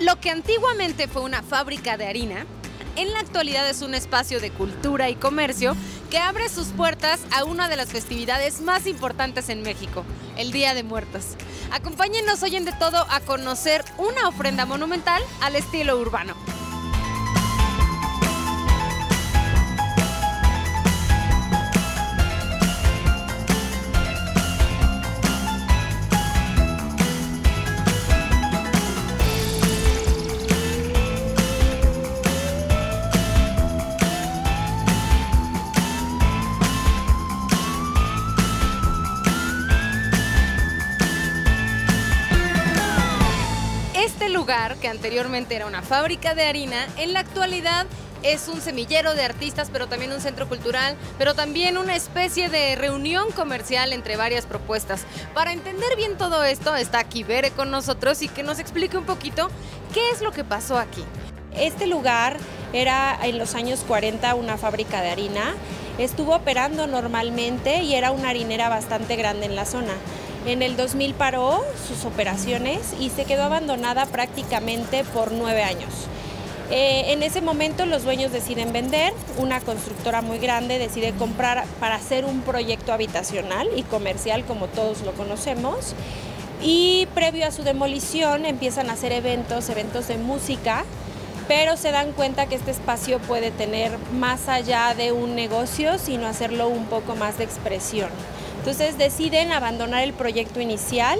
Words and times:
Lo 0.00 0.20
que 0.20 0.30
antiguamente 0.30 1.08
fue 1.08 1.22
una 1.22 1.42
fábrica 1.42 1.96
de 1.96 2.06
harina, 2.06 2.46
en 2.94 3.12
la 3.12 3.18
actualidad 3.18 3.68
es 3.68 3.82
un 3.82 3.94
espacio 3.94 4.40
de 4.40 4.50
cultura 4.52 5.08
y 5.10 5.16
comercio 5.16 5.76
que 6.08 6.18
abre 6.18 6.48
sus 6.48 6.68
puertas 6.68 7.20
a 7.32 7.42
una 7.42 7.68
de 7.68 7.76
las 7.76 7.88
festividades 7.88 8.60
más 8.60 8.86
importantes 8.86 9.48
en 9.48 9.62
México, 9.62 10.04
el 10.36 10.52
Día 10.52 10.74
de 10.74 10.84
Muertos. 10.84 11.36
Acompáñenos 11.72 12.42
hoy 12.44 12.54
en 12.54 12.64
De 12.64 12.72
Todo 12.72 13.06
a 13.10 13.20
conocer 13.20 13.84
una 13.98 14.28
ofrenda 14.28 14.66
monumental 14.66 15.22
al 15.40 15.56
estilo 15.56 15.98
urbano. 15.98 16.34
Que 44.78 44.88
anteriormente 44.88 45.56
era 45.56 45.66
una 45.66 45.82
fábrica 45.82 46.34
de 46.34 46.44
harina, 46.44 46.86
en 46.96 47.12
la 47.12 47.20
actualidad 47.20 47.86
es 48.22 48.48
un 48.48 48.60
semillero 48.60 49.14
de 49.14 49.24
artistas, 49.24 49.70
pero 49.72 49.86
también 49.86 50.12
un 50.12 50.20
centro 50.20 50.48
cultural, 50.48 50.96
pero 51.18 51.34
también 51.34 51.78
una 51.78 51.94
especie 51.94 52.48
de 52.48 52.74
reunión 52.74 53.30
comercial 53.32 53.92
entre 53.92 54.16
varias 54.16 54.46
propuestas. 54.46 55.04
Para 55.34 55.52
entender 55.52 55.96
bien 55.96 56.16
todo 56.16 56.42
esto, 56.44 56.74
está 56.74 56.98
aquí 56.98 57.22
Bere 57.22 57.50
con 57.50 57.70
nosotros 57.70 58.22
y 58.22 58.28
que 58.28 58.42
nos 58.42 58.58
explique 58.58 58.96
un 58.96 59.04
poquito 59.04 59.48
qué 59.94 60.10
es 60.10 60.20
lo 60.20 60.32
que 60.32 60.44
pasó 60.44 60.78
aquí. 60.78 61.04
Este 61.56 61.86
lugar 61.86 62.36
era 62.72 63.18
en 63.22 63.38
los 63.38 63.54
años 63.54 63.84
40 63.86 64.34
una 64.34 64.58
fábrica 64.58 65.00
de 65.00 65.10
harina. 65.10 65.54
Estuvo 65.98 66.34
operando 66.34 66.86
normalmente 66.86 67.82
y 67.82 67.94
era 67.94 68.10
una 68.10 68.30
harinera 68.30 68.68
bastante 68.68 69.16
grande 69.16 69.46
en 69.46 69.56
la 69.56 69.64
zona. 69.64 69.94
En 70.46 70.62
el 70.62 70.76
2000 70.76 71.14
paró 71.14 71.62
sus 71.86 72.04
operaciones 72.04 72.94
y 72.98 73.10
se 73.10 73.24
quedó 73.24 73.44
abandonada 73.44 74.06
prácticamente 74.06 75.04
por 75.04 75.32
nueve 75.32 75.62
años. 75.62 76.08
Eh, 76.70 77.12
en 77.12 77.22
ese 77.22 77.40
momento 77.40 77.86
los 77.86 78.04
dueños 78.04 78.30
deciden 78.30 78.74
vender, 78.74 79.14
una 79.38 79.60
constructora 79.60 80.20
muy 80.20 80.38
grande 80.38 80.78
decide 80.78 81.12
comprar 81.12 81.64
para 81.80 81.94
hacer 81.94 82.26
un 82.26 82.42
proyecto 82.42 82.92
habitacional 82.92 83.68
y 83.74 83.84
comercial 83.84 84.44
como 84.44 84.66
todos 84.66 85.00
lo 85.02 85.12
conocemos. 85.12 85.94
Y 86.60 87.06
previo 87.14 87.46
a 87.46 87.52
su 87.52 87.62
demolición 87.62 88.44
empiezan 88.44 88.90
a 88.90 88.94
hacer 88.94 89.12
eventos, 89.12 89.70
eventos 89.70 90.08
de 90.08 90.18
música, 90.18 90.84
pero 91.46 91.78
se 91.78 91.90
dan 91.90 92.12
cuenta 92.12 92.46
que 92.46 92.56
este 92.56 92.72
espacio 92.72 93.18
puede 93.20 93.50
tener 93.50 93.92
más 94.12 94.48
allá 94.48 94.94
de 94.94 95.12
un 95.12 95.34
negocio, 95.34 95.98
sino 95.98 96.26
hacerlo 96.26 96.68
un 96.68 96.84
poco 96.86 97.16
más 97.16 97.38
de 97.38 97.44
expresión. 97.44 98.10
Entonces 98.58 98.98
deciden 98.98 99.52
abandonar 99.52 100.02
el 100.02 100.12
proyecto 100.12 100.60
inicial 100.60 101.18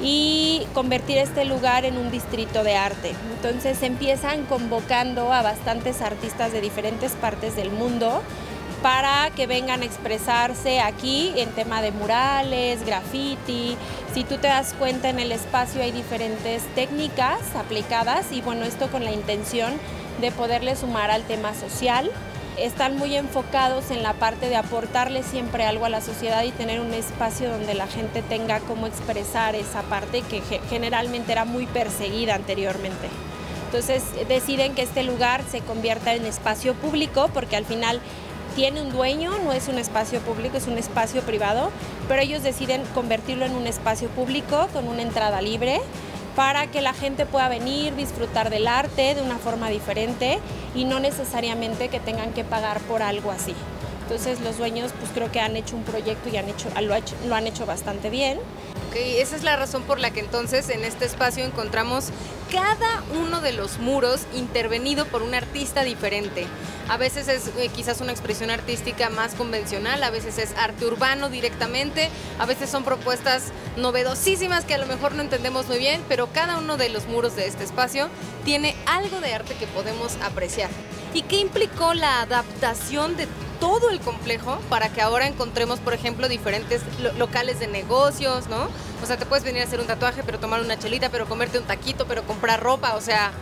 y 0.00 0.66
convertir 0.74 1.18
este 1.18 1.44
lugar 1.44 1.84
en 1.84 1.96
un 1.96 2.10
distrito 2.10 2.62
de 2.62 2.76
arte. 2.76 3.14
Entonces 3.34 3.82
empiezan 3.82 4.44
convocando 4.44 5.32
a 5.32 5.42
bastantes 5.42 6.02
artistas 6.02 6.52
de 6.52 6.60
diferentes 6.60 7.12
partes 7.12 7.56
del 7.56 7.70
mundo 7.70 8.22
para 8.82 9.30
que 9.34 9.48
vengan 9.48 9.82
a 9.82 9.84
expresarse 9.84 10.80
aquí 10.80 11.32
en 11.36 11.50
tema 11.50 11.82
de 11.82 11.90
murales, 11.90 12.84
graffiti. 12.86 13.76
Si 14.14 14.22
tú 14.22 14.36
te 14.38 14.46
das 14.46 14.72
cuenta 14.74 15.08
en 15.08 15.18
el 15.18 15.32
espacio 15.32 15.82
hay 15.82 15.90
diferentes 15.90 16.62
técnicas 16.74 17.40
aplicadas 17.56 18.26
y 18.30 18.40
bueno, 18.40 18.64
esto 18.64 18.88
con 18.88 19.04
la 19.04 19.10
intención 19.10 19.72
de 20.20 20.30
poderle 20.30 20.76
sumar 20.76 21.10
al 21.10 21.24
tema 21.24 21.54
social 21.54 22.10
están 22.60 22.96
muy 22.96 23.14
enfocados 23.14 23.90
en 23.90 24.02
la 24.02 24.14
parte 24.14 24.48
de 24.48 24.56
aportarle 24.56 25.22
siempre 25.22 25.64
algo 25.64 25.84
a 25.84 25.88
la 25.88 26.00
sociedad 26.00 26.42
y 26.44 26.50
tener 26.50 26.80
un 26.80 26.92
espacio 26.92 27.50
donde 27.50 27.74
la 27.74 27.86
gente 27.86 28.22
tenga 28.22 28.60
cómo 28.60 28.86
expresar 28.86 29.54
esa 29.54 29.82
parte 29.82 30.22
que 30.22 30.42
generalmente 30.68 31.32
era 31.32 31.44
muy 31.44 31.66
perseguida 31.66 32.34
anteriormente. 32.34 33.08
Entonces 33.66 34.02
deciden 34.28 34.74
que 34.74 34.82
este 34.82 35.02
lugar 35.02 35.42
se 35.50 35.60
convierta 35.60 36.14
en 36.14 36.24
espacio 36.24 36.74
público 36.74 37.28
porque 37.34 37.56
al 37.56 37.64
final 37.64 38.00
tiene 38.56 38.80
un 38.80 38.90
dueño, 38.90 39.30
no 39.44 39.52
es 39.52 39.68
un 39.68 39.78
espacio 39.78 40.20
público, 40.20 40.56
es 40.56 40.66
un 40.66 40.78
espacio 40.78 41.22
privado, 41.22 41.70
pero 42.08 42.22
ellos 42.22 42.42
deciden 42.42 42.82
convertirlo 42.94 43.44
en 43.44 43.54
un 43.54 43.66
espacio 43.66 44.08
público 44.08 44.68
con 44.72 44.88
una 44.88 45.02
entrada 45.02 45.40
libre 45.40 45.80
para 46.38 46.68
que 46.68 46.82
la 46.82 46.94
gente 46.94 47.26
pueda 47.26 47.48
venir, 47.48 47.96
disfrutar 47.96 48.48
del 48.48 48.68
arte 48.68 49.16
de 49.16 49.22
una 49.22 49.38
forma 49.38 49.70
diferente 49.70 50.38
y 50.72 50.84
no 50.84 51.00
necesariamente 51.00 51.88
que 51.88 51.98
tengan 51.98 52.32
que 52.32 52.44
pagar 52.44 52.78
por 52.82 53.02
algo 53.02 53.32
así. 53.32 53.54
Entonces 54.02 54.40
los 54.42 54.56
dueños 54.56 54.92
pues 55.00 55.10
creo 55.12 55.32
que 55.32 55.40
han 55.40 55.56
hecho 55.56 55.74
un 55.74 55.82
proyecto 55.82 56.28
y 56.28 56.36
han 56.36 56.48
hecho, 56.48 56.68
lo, 56.80 57.34
han 57.34 57.46
hecho 57.48 57.66
bastante 57.66 58.08
bien. 58.08 58.38
Ok, 58.98 59.04
esa 59.18 59.36
es 59.36 59.44
la 59.44 59.54
razón 59.54 59.84
por 59.84 60.00
la 60.00 60.10
que 60.10 60.18
entonces 60.18 60.68
en 60.70 60.82
este 60.82 61.04
espacio 61.04 61.44
encontramos 61.44 62.06
cada 62.50 63.04
uno 63.20 63.40
de 63.40 63.52
los 63.52 63.78
muros 63.78 64.22
intervenido 64.34 65.04
por 65.04 65.22
un 65.22 65.34
artista 65.34 65.84
diferente. 65.84 66.48
A 66.88 66.96
veces 66.96 67.28
es 67.28 67.48
eh, 67.58 67.68
quizás 67.68 68.00
una 68.00 68.10
expresión 68.10 68.50
artística 68.50 69.08
más 69.08 69.34
convencional, 69.34 70.02
a 70.02 70.10
veces 70.10 70.38
es 70.38 70.52
arte 70.56 70.84
urbano 70.84 71.28
directamente, 71.28 72.08
a 72.40 72.46
veces 72.46 72.70
son 72.70 72.82
propuestas 72.82 73.52
novedosísimas 73.76 74.64
que 74.64 74.74
a 74.74 74.78
lo 74.78 74.86
mejor 74.86 75.14
no 75.14 75.22
entendemos 75.22 75.68
muy 75.68 75.78
bien, 75.78 76.02
pero 76.08 76.32
cada 76.32 76.58
uno 76.58 76.76
de 76.76 76.88
los 76.88 77.06
muros 77.06 77.36
de 77.36 77.46
este 77.46 77.62
espacio 77.62 78.08
tiene 78.44 78.74
algo 78.86 79.20
de 79.20 79.32
arte 79.32 79.54
que 79.54 79.68
podemos 79.68 80.16
apreciar. 80.24 80.70
¿Y 81.14 81.22
qué 81.22 81.36
implicó 81.36 81.94
la 81.94 82.22
adaptación 82.22 83.16
de 83.16 83.28
todo 83.60 83.90
el 83.90 84.00
complejo 84.00 84.58
para 84.68 84.88
que 84.88 85.00
ahora 85.00 85.26
encontremos, 85.26 85.80
por 85.80 85.94
ejemplo, 85.94 86.28
diferentes 86.28 86.82
locales 87.18 87.58
de 87.60 87.66
negocios, 87.66 88.48
¿no? 88.48 88.68
O 89.02 89.06
sea, 89.06 89.16
te 89.16 89.26
puedes 89.26 89.44
venir 89.44 89.62
a 89.62 89.64
hacer 89.64 89.80
un 89.80 89.86
tatuaje, 89.86 90.22
pero 90.24 90.38
tomar 90.38 90.60
una 90.60 90.78
chelita, 90.78 91.10
pero 91.10 91.26
comerte 91.26 91.58
un 91.58 91.64
taquito, 91.64 92.06
pero 92.06 92.22
comprar 92.24 92.62
ropa, 92.62 92.94
o 92.94 93.00
sea, 93.00 93.32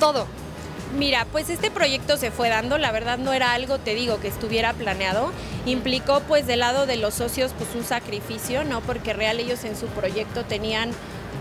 todo. 0.00 0.26
Mira, 0.96 1.26
pues 1.30 1.50
este 1.50 1.70
proyecto 1.70 2.16
se 2.16 2.30
fue 2.30 2.48
dando, 2.48 2.78
la 2.78 2.90
verdad 2.92 3.18
no 3.18 3.34
era 3.34 3.52
algo, 3.52 3.78
te 3.78 3.94
digo, 3.94 4.20
que 4.20 4.28
estuviera 4.28 4.72
planeado. 4.72 5.32
Implicó 5.66 6.20
pues 6.20 6.46
del 6.46 6.60
lado 6.60 6.86
de 6.86 6.96
los 6.96 7.14
socios 7.14 7.52
pues 7.58 7.74
un 7.74 7.84
sacrificio, 7.84 8.64
¿no? 8.64 8.80
Porque 8.80 9.12
real 9.12 9.38
ellos 9.38 9.64
en 9.64 9.76
su 9.76 9.86
proyecto 9.86 10.44
tenían 10.44 10.92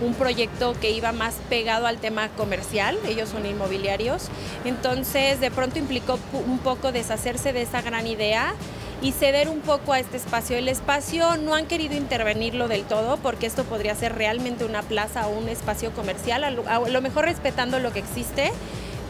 un 0.02 0.14
proyecto 0.14 0.76
que 0.80 0.92
iba 0.92 1.12
más 1.12 1.36
pegado 1.50 1.88
al 1.88 1.98
tema 1.98 2.30
comercial, 2.30 2.98
ellos 3.08 3.30
son 3.30 3.46
inmobiliarios, 3.46 4.30
entonces 4.66 5.40
de 5.40 5.52
pronto 5.52 5.80
implicó 5.80 6.20
un 6.34 6.60
poco 6.60 6.92
deshacerse 6.92 7.54
de 7.54 7.62
esa 7.64 7.82
gran 7.82 8.08
idea 8.08 8.54
y 9.02 9.12
ceder 9.12 9.48
un 9.48 9.60
poco 9.60 9.94
a 9.94 10.00
este 10.00 10.18
espacio. 10.18 10.58
El 10.58 10.68
espacio 10.68 11.38
no 11.38 11.54
han 11.54 11.68
querido 11.68 11.96
intervenirlo 11.96 12.68
del 12.68 12.84
todo 12.84 13.18
porque 13.18 13.46
esto 13.46 13.64
podría 13.64 13.94
ser 13.96 14.16
realmente 14.16 14.66
una 14.66 14.82
plaza 14.82 15.28
o 15.28 15.38
un 15.38 15.50
espacio 15.50 15.92
comercial, 15.92 16.44
a 16.44 16.80
lo 16.80 17.02
mejor 17.02 17.26
respetando 17.26 17.80
lo 17.80 17.94
que 17.94 18.00
existe 18.00 18.52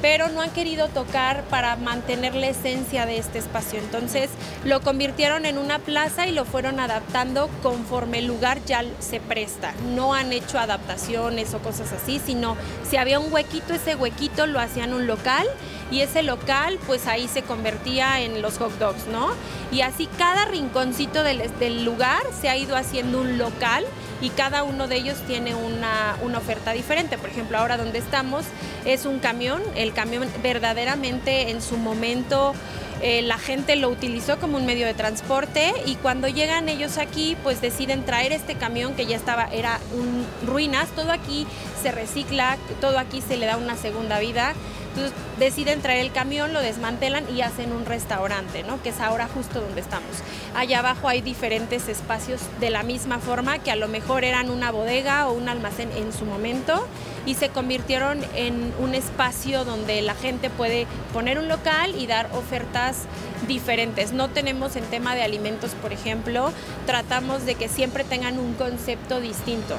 pero 0.02 0.30
no 0.30 0.42
han 0.42 0.52
querido 0.52 0.88
tocar 0.90 1.44
para 1.46 1.76
mantener 1.76 2.36
la 2.36 2.48
esencia 2.48 3.06
de 3.06 3.18
este 3.18 3.40
espacio. 3.40 3.80
Entonces 3.80 4.30
lo 4.64 4.82
convirtieron 4.82 5.46
en 5.46 5.58
una 5.58 5.80
plaza 5.80 6.28
y 6.28 6.32
lo 6.32 6.46
fueron 6.46 6.80
adaptando 6.80 7.50
conforme 7.64 8.20
el 8.20 8.28
lugar 8.28 8.60
ya 8.66 8.84
se 9.00 9.20
presta. 9.20 9.74
No 9.96 10.14
han 10.14 10.32
hecho 10.32 10.60
adaptaciones 10.60 11.54
o 11.54 11.60
cosas 11.60 11.92
así, 11.94 12.22
sino 12.24 12.58
si 12.90 12.98
había 12.98 13.20
un 13.20 13.32
huequito, 13.32 13.74
ese 13.74 13.96
huequito 13.96 14.46
lo 14.46 14.60
hacían 14.60 14.94
un 14.94 15.08
local 15.08 15.48
y 15.92 16.02
ese 16.02 16.24
local 16.24 16.80
pues 16.86 17.08
ahí 17.08 17.28
se 17.28 17.44
convertía 17.44 18.22
en 18.22 18.42
los 18.42 18.58
hot 18.58 18.78
dogs, 18.78 19.08
¿no? 19.08 19.30
Y 19.72 19.82
así 19.82 20.08
cada 20.18 20.46
rinconcito 20.46 21.24
del, 21.24 21.86
lugar 21.86 22.22
se 22.40 22.50
ha 22.50 22.58
ido 22.58 22.76
haciendo 22.76 23.22
un 23.22 23.38
local 23.38 23.86
y 24.22 24.30
cada 24.30 24.64
uno 24.64 24.88
de 24.88 24.98
ellos 24.98 25.18
tiene 25.28 25.56
una, 25.56 26.18
una, 26.22 26.38
oferta 26.38 26.72
diferente. 26.72 27.18
Por 27.18 27.30
ejemplo, 27.30 27.58
ahora 27.58 27.78
donde 27.78 28.00
estamos 28.00 28.46
es 28.86 29.06
un 29.06 29.20
camión, 29.20 29.62
el 29.76 29.94
camión 29.94 30.28
verdaderamente 30.42 31.52
en 31.52 31.62
su 31.62 31.78
momento 31.78 32.54
eh, 33.02 33.22
la 33.22 33.38
gente 33.38 33.76
lo 33.76 33.90
utilizó 33.90 34.40
como 34.40 34.58
un 34.58 34.66
medio 34.66 34.88
de 34.88 34.96
transporte 34.96 35.72
y 35.86 35.96
cuando 35.96 36.28
llegan 36.28 36.68
ellos 36.68 36.98
aquí 36.98 37.38
pues 37.44 37.62
deciden 37.62 38.04
traer 38.04 38.32
este 38.32 38.56
camión 38.56 38.96
que 38.96 39.06
ya 39.06 39.16
estaba, 39.16 39.46
era 39.46 39.80
un, 39.94 40.26
ruinas, 40.48 40.88
todo 40.96 41.12
aquí 41.12 41.46
se 41.82 41.92
recicla, 41.92 42.58
todo 42.82 43.00
aquí 43.00 43.22
se 43.22 43.38
le 43.38 43.46
da 43.46 43.58
una 43.58 43.76
segunda 43.76 44.20
vida 44.20 44.54
entonces 44.98 45.14
deciden 45.38 45.82
traer 45.82 46.00
el 46.00 46.12
camión, 46.12 46.54
lo 46.54 46.62
desmantelan 46.62 47.24
y 47.36 47.42
hacen 47.42 47.72
un 47.72 47.86
restaurante, 47.86 48.64
¿no? 48.64 48.82
Que 48.82 48.90
es 48.90 49.00
ahora 49.00 49.28
justo 49.28 49.62
donde 49.62 49.80
estamos. 49.80 50.10
Allá 50.56 50.80
abajo 50.80 51.08
hay 51.08 51.22
diferentes 51.22 51.88
espacios 51.88 52.42
de 52.60 52.72
la 52.72 52.82
misma 52.82 53.20
forma 53.20 53.60
que 53.60 53.70
a 53.70 53.76
lo 53.76 53.88
mejor 53.88 54.24
eran 54.24 54.50
una 54.50 54.72
bodega 54.72 55.28
o 55.28 55.34
un 55.34 55.50
almacén 55.50 55.92
en 55.92 56.12
su 56.12 56.26
momento 56.26 56.88
y 57.28 57.36
se 57.36 57.50
convirtieron 57.50 58.22
en 58.34 58.74
un 58.80 58.96
espacio 58.96 59.66
donde 59.66 60.02
la 60.02 60.16
gente 60.16 60.50
puede 60.50 60.88
poner 61.14 61.38
un 61.38 61.48
local 61.48 61.94
y 61.96 62.08
dar 62.08 62.32
ofertas 62.34 63.04
diferentes. 63.48 64.14
No 64.14 64.30
tenemos 64.30 64.76
en 64.78 64.84
tema 64.86 65.14
de 65.14 65.22
alimentos, 65.22 65.72
por 65.80 65.94
ejemplo, 65.94 66.52
tratamos 66.88 67.46
de 67.46 67.54
que 67.54 67.70
siempre 67.70 68.04
tengan 68.04 68.40
un 68.40 68.56
concepto 68.56 69.20
distinto 69.20 69.76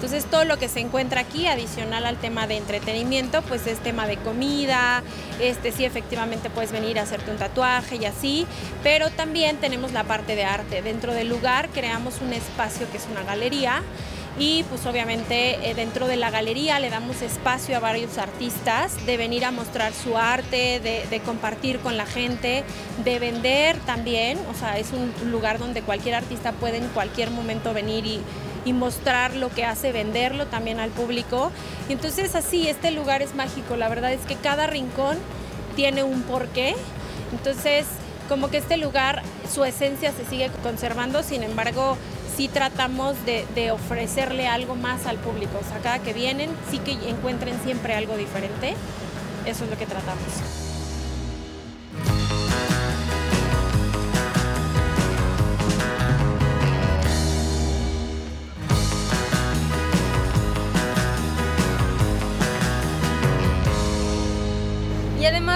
Entonces 0.00 0.24
todo 0.24 0.46
lo 0.46 0.58
que 0.58 0.70
se 0.70 0.80
encuentra 0.80 1.20
aquí, 1.20 1.46
adicional 1.46 2.06
al 2.06 2.16
tema 2.16 2.46
de 2.46 2.56
entretenimiento, 2.56 3.42
pues 3.42 3.66
es 3.66 3.80
tema 3.80 4.06
de 4.06 4.16
comida, 4.16 5.02
este 5.38 5.72
sí 5.72 5.84
efectivamente 5.84 6.48
puedes 6.48 6.72
venir 6.72 6.98
a 6.98 7.02
hacerte 7.02 7.30
un 7.30 7.36
tatuaje 7.36 7.96
y 7.96 8.06
así, 8.06 8.46
pero 8.82 9.10
también 9.10 9.58
tenemos 9.58 9.92
la 9.92 10.04
parte 10.04 10.36
de 10.36 10.44
arte. 10.44 10.80
Dentro 10.80 11.12
del 11.12 11.28
lugar 11.28 11.68
creamos 11.68 12.22
un 12.22 12.32
espacio 12.32 12.90
que 12.90 12.96
es 12.96 13.06
una 13.10 13.24
galería 13.24 13.82
y 14.38 14.62
pues 14.70 14.86
obviamente 14.86 15.68
eh, 15.68 15.74
dentro 15.74 16.06
de 16.06 16.16
la 16.16 16.30
galería 16.30 16.80
le 16.80 16.88
damos 16.88 17.20
espacio 17.20 17.76
a 17.76 17.80
varios 17.80 18.16
artistas 18.16 19.04
de 19.04 19.18
venir 19.18 19.44
a 19.44 19.50
mostrar 19.50 19.92
su 19.92 20.16
arte, 20.16 20.80
de, 20.80 21.20
compartir 21.26 21.80
con 21.80 21.98
la 21.98 22.06
gente, 22.06 22.64
de 23.04 23.18
vender 23.18 23.76
también, 23.80 24.38
o 24.50 24.58
sea, 24.58 24.78
es 24.78 24.92
un 24.92 25.12
lugar 25.30 25.58
donde 25.58 25.82
cualquier 25.82 26.14
artista 26.14 26.52
puede 26.52 26.78
en 26.78 26.88
cualquier 26.88 27.30
momento 27.30 27.74
venir 27.74 28.06
y, 28.06 28.22
y 28.64 28.72
mostrar 28.72 29.34
lo 29.34 29.48
que 29.50 29.64
hace, 29.64 29.92
venderlo 29.92 30.46
también 30.46 30.80
al 30.80 30.90
público. 30.90 31.50
Y 31.88 31.92
entonces 31.92 32.34
así, 32.34 32.68
este 32.68 32.90
lugar 32.90 33.22
es 33.22 33.34
mágico, 33.34 33.76
la 33.76 33.88
verdad 33.88 34.12
es 34.12 34.20
que 34.22 34.36
cada 34.36 34.66
rincón 34.66 35.18
tiene 35.76 36.02
un 36.02 36.22
porqué, 36.22 36.74
entonces 37.32 37.86
como 38.28 38.48
que 38.48 38.58
este 38.58 38.76
lugar, 38.76 39.22
su 39.52 39.64
esencia 39.64 40.12
se 40.12 40.24
sigue 40.24 40.50
conservando, 40.62 41.24
sin 41.24 41.42
embargo, 41.42 41.96
sí 42.36 42.46
tratamos 42.46 43.16
de, 43.26 43.72
ofrecerle 43.72 44.46
algo 44.46 44.76
más 44.76 45.06
al 45.06 45.16
público. 45.18 45.58
O 45.60 45.68
sea, 45.68 45.78
cada 45.82 45.98
que 45.98 46.12
vienen, 46.12 46.48
sí 46.70 46.78
que 46.78 46.92
encuentren 46.92 47.60
siempre 47.64 47.94
algo 47.94 48.16
diferente. 48.16 48.76
Eso 49.46 49.64
es 49.64 49.70
lo 49.70 49.76
que 49.76 49.86
tratamos. 49.86 50.69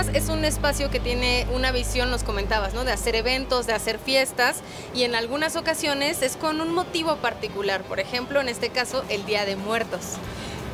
Es 0.01 0.29
un 0.29 0.45
espacio 0.45 0.91
que 0.91 0.99
tiene 0.99 1.47
una 1.53 1.71
visión, 1.71 2.11
nos 2.11 2.25
comentabas, 2.25 2.75
¿no? 2.75 2.85
De 2.85 2.91
hacer 2.91 3.15
eventos, 3.15 3.67
de 3.69 3.75
hacer 3.75 4.01
fiestas 4.01 4.61
y 4.93 5.05
en 5.05 5.15
algunas 5.15 5.55
ocasiones 5.55 6.21
es 6.23 6.37
con 6.37 6.61
un 6.61 6.75
motivo 6.75 7.17
particular. 7.17 7.83
Por 7.83 8.01
ejemplo, 8.01 8.41
en 8.41 8.49
este 8.49 8.71
caso, 8.71 9.05
el 9.09 9.25
Día 9.25 9.45
de 9.45 9.55
Muertos. 9.55 10.15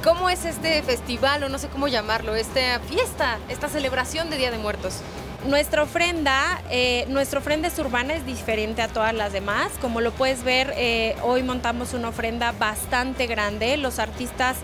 ¿Cómo 0.03 0.31
es 0.31 0.47
este 0.47 0.83
festival 0.83 1.43
o 1.43 1.51
no 1.51 1.59
sé 1.59 1.69
cómo 1.69 1.87
llamarlo, 1.87 2.35
esta 2.35 2.81
fiesta, 2.81 3.39
esta 3.51 3.69
celebración 3.69 4.31
de 4.31 4.39
Día 4.39 4.51
de 4.51 4.57
Muertos? 4.57 4.95
Nuestra 5.47 5.83
ofrenda, 5.83 6.63
eh, 6.71 7.07
ofrenda 7.37 7.69
es 7.69 7.79
urbana, 7.79 8.15
es 8.15 8.25
diferente 8.25 8.81
a 8.81 8.89
todas 8.89 9.13
las 9.13 9.35
demás. 9.35 9.73
Como 9.83 10.01
lo 10.01 10.13
puedes 10.13 10.45
ver, 10.45 10.73
eh, 10.77 11.15
hoy 11.23 11.43
montamos 11.43 11.93
una 11.93 12.09
ofrenda 12.09 12.53
bastante 12.53 13.27
grande. 13.27 13.77
Los 13.77 13.99
artistas 13.99 14.57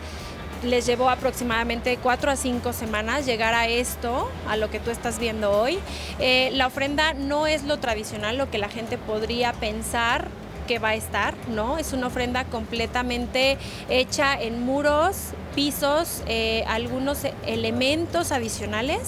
les 0.62 0.87
llevó 0.87 1.11
aproximadamente 1.11 1.99
cuatro 2.03 2.31
a 2.31 2.37
cinco 2.37 2.73
semanas 2.73 3.26
llegar 3.26 3.55
a 3.55 3.69
esto, 3.69 4.31
a 4.49 4.56
lo 4.56 4.70
que 4.70 4.81
tú 4.81 4.91
estás 4.91 5.19
viendo 5.19 5.50
hoy. 5.53 5.79
Eh, 6.19 6.50
la 6.53 6.67
ofrenda 6.67 7.14
no 7.14 7.47
es 7.47 7.64
lo 7.64 7.79
tradicional, 7.79 8.37
lo 8.37 8.50
que 8.50 8.58
la 8.58 8.69
gente 8.69 8.99
podría 8.99 9.53
pensar 9.53 10.29
que 10.67 10.79
va 10.79 10.91
a 10.91 10.94
estar, 10.94 11.35
¿no? 11.49 11.79
Es 11.79 11.93
una 11.93 12.08
ofrenda 12.08 12.44
completamente 12.44 13.56
hecha 13.88 14.35
en 14.35 14.62
muros, 14.62 15.31
pisos, 15.56 16.23
eh, 16.29 16.64
algunos 16.69 17.20
elementos 17.47 18.31
adicionales. 18.31 19.00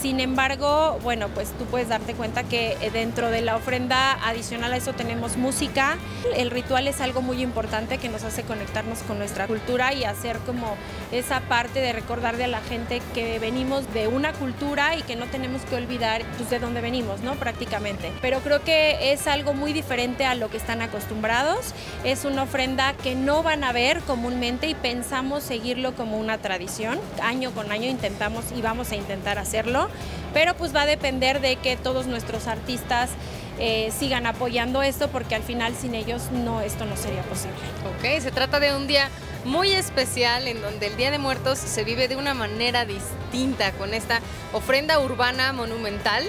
Sin 0.00 0.20
embargo, 0.20 0.98
bueno, 1.02 1.28
pues 1.28 1.48
tú 1.58 1.64
puedes 1.64 1.88
darte 1.88 2.12
cuenta 2.12 2.44
que 2.44 2.76
eh, 2.82 2.90
dentro 2.92 3.30
de 3.30 3.40
la 3.40 3.56
ofrenda 3.56 4.12
adicional 4.28 4.74
a 4.74 4.76
eso 4.76 4.92
tenemos 4.92 5.38
música. 5.38 5.96
El 6.36 6.50
ritual 6.50 6.86
es 6.88 7.00
algo 7.00 7.22
muy 7.22 7.40
importante 7.40 7.96
que 7.96 8.10
nos 8.10 8.22
hace 8.22 8.42
conectarnos 8.42 8.98
con 8.98 9.16
nuestra 9.16 9.46
cultura 9.46 9.94
y 9.94 10.04
hacer 10.04 10.36
como 10.40 10.76
esa 11.10 11.40
parte 11.40 11.80
de 11.80 11.94
recordarle 11.94 12.44
a 12.44 12.48
la 12.48 12.60
gente 12.60 13.00
que 13.14 13.38
venimos 13.38 13.92
de 13.94 14.06
una 14.06 14.34
cultura 14.34 14.94
y 14.96 15.02
que 15.02 15.16
no 15.16 15.24
tenemos 15.26 15.62
que 15.62 15.76
olvidar 15.76 16.22
pues, 16.36 16.50
de 16.50 16.58
dónde 16.58 16.82
venimos, 16.82 17.22
¿no? 17.22 17.36
Prácticamente. 17.36 18.12
Pero 18.20 18.40
creo 18.40 18.62
que 18.62 19.12
es 19.12 19.26
algo 19.26 19.54
muy 19.54 19.72
diferente 19.72 20.26
a 20.26 20.34
lo 20.34 20.50
que 20.50 20.58
están 20.58 20.82
acostumbrados. 20.82 21.72
Es 22.04 22.26
una 22.26 22.42
ofrenda 22.42 22.92
que 22.92 23.14
no 23.14 23.42
van 23.42 23.64
a 23.64 23.72
ver 23.72 24.00
comúnmente 24.00 24.66
y 24.66 24.74
pensamos 24.74 25.44
seguirlo 25.44 25.93
como 25.94 26.18
una 26.18 26.38
tradición. 26.38 26.98
Año 27.22 27.50
con 27.52 27.72
año 27.72 27.88
intentamos 27.88 28.44
y 28.56 28.62
vamos 28.62 28.92
a 28.92 28.96
intentar 28.96 29.38
hacerlo, 29.38 29.88
pero 30.32 30.54
pues 30.54 30.74
va 30.74 30.82
a 30.82 30.86
depender 30.86 31.40
de 31.40 31.56
que 31.56 31.76
todos 31.76 32.06
nuestros 32.06 32.46
artistas 32.46 33.10
eh, 33.58 33.92
sigan 33.96 34.26
apoyando 34.26 34.82
esto 34.82 35.08
porque 35.08 35.34
al 35.36 35.42
final 35.42 35.74
sin 35.76 35.94
ellos 35.94 36.30
no 36.32 36.60
esto 36.60 36.84
no 36.84 36.96
sería 36.96 37.22
posible. 37.22 37.56
Ok, 37.96 38.20
se 38.20 38.32
trata 38.32 38.60
de 38.60 38.74
un 38.74 38.86
día 38.86 39.08
muy 39.44 39.70
especial 39.70 40.48
en 40.48 40.60
donde 40.60 40.86
el 40.86 40.96
Día 40.96 41.10
de 41.10 41.18
Muertos 41.18 41.58
se 41.58 41.84
vive 41.84 42.08
de 42.08 42.16
una 42.16 42.34
manera 42.34 42.84
distinta 42.84 43.72
con 43.72 43.94
esta 43.94 44.20
ofrenda 44.52 44.98
urbana 44.98 45.52
monumental, 45.52 46.24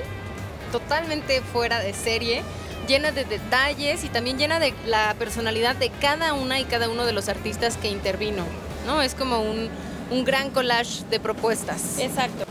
totalmente 0.71 1.41
fuera 1.41 1.79
de 1.79 1.93
serie 1.93 2.43
llena 2.85 3.11
de 3.11 3.25
detalles 3.25 4.03
y 4.03 4.09
también 4.09 4.37
llena 4.37 4.59
de 4.59 4.73
la 4.85 5.15
personalidad 5.17 5.75
de 5.75 5.89
cada 5.89 6.33
una 6.33 6.59
y 6.59 6.65
cada 6.65 6.89
uno 6.89 7.05
de 7.05 7.13
los 7.13 7.29
artistas 7.29 7.77
que 7.77 7.89
intervino. 7.89 8.45
¿No? 8.85 9.01
Es 9.01 9.15
como 9.15 9.39
un, 9.39 9.69
un 10.11 10.23
gran 10.23 10.49
collage 10.51 11.03
de 11.09 11.19
propuestas. 11.19 11.99
Exacto. 11.99 12.45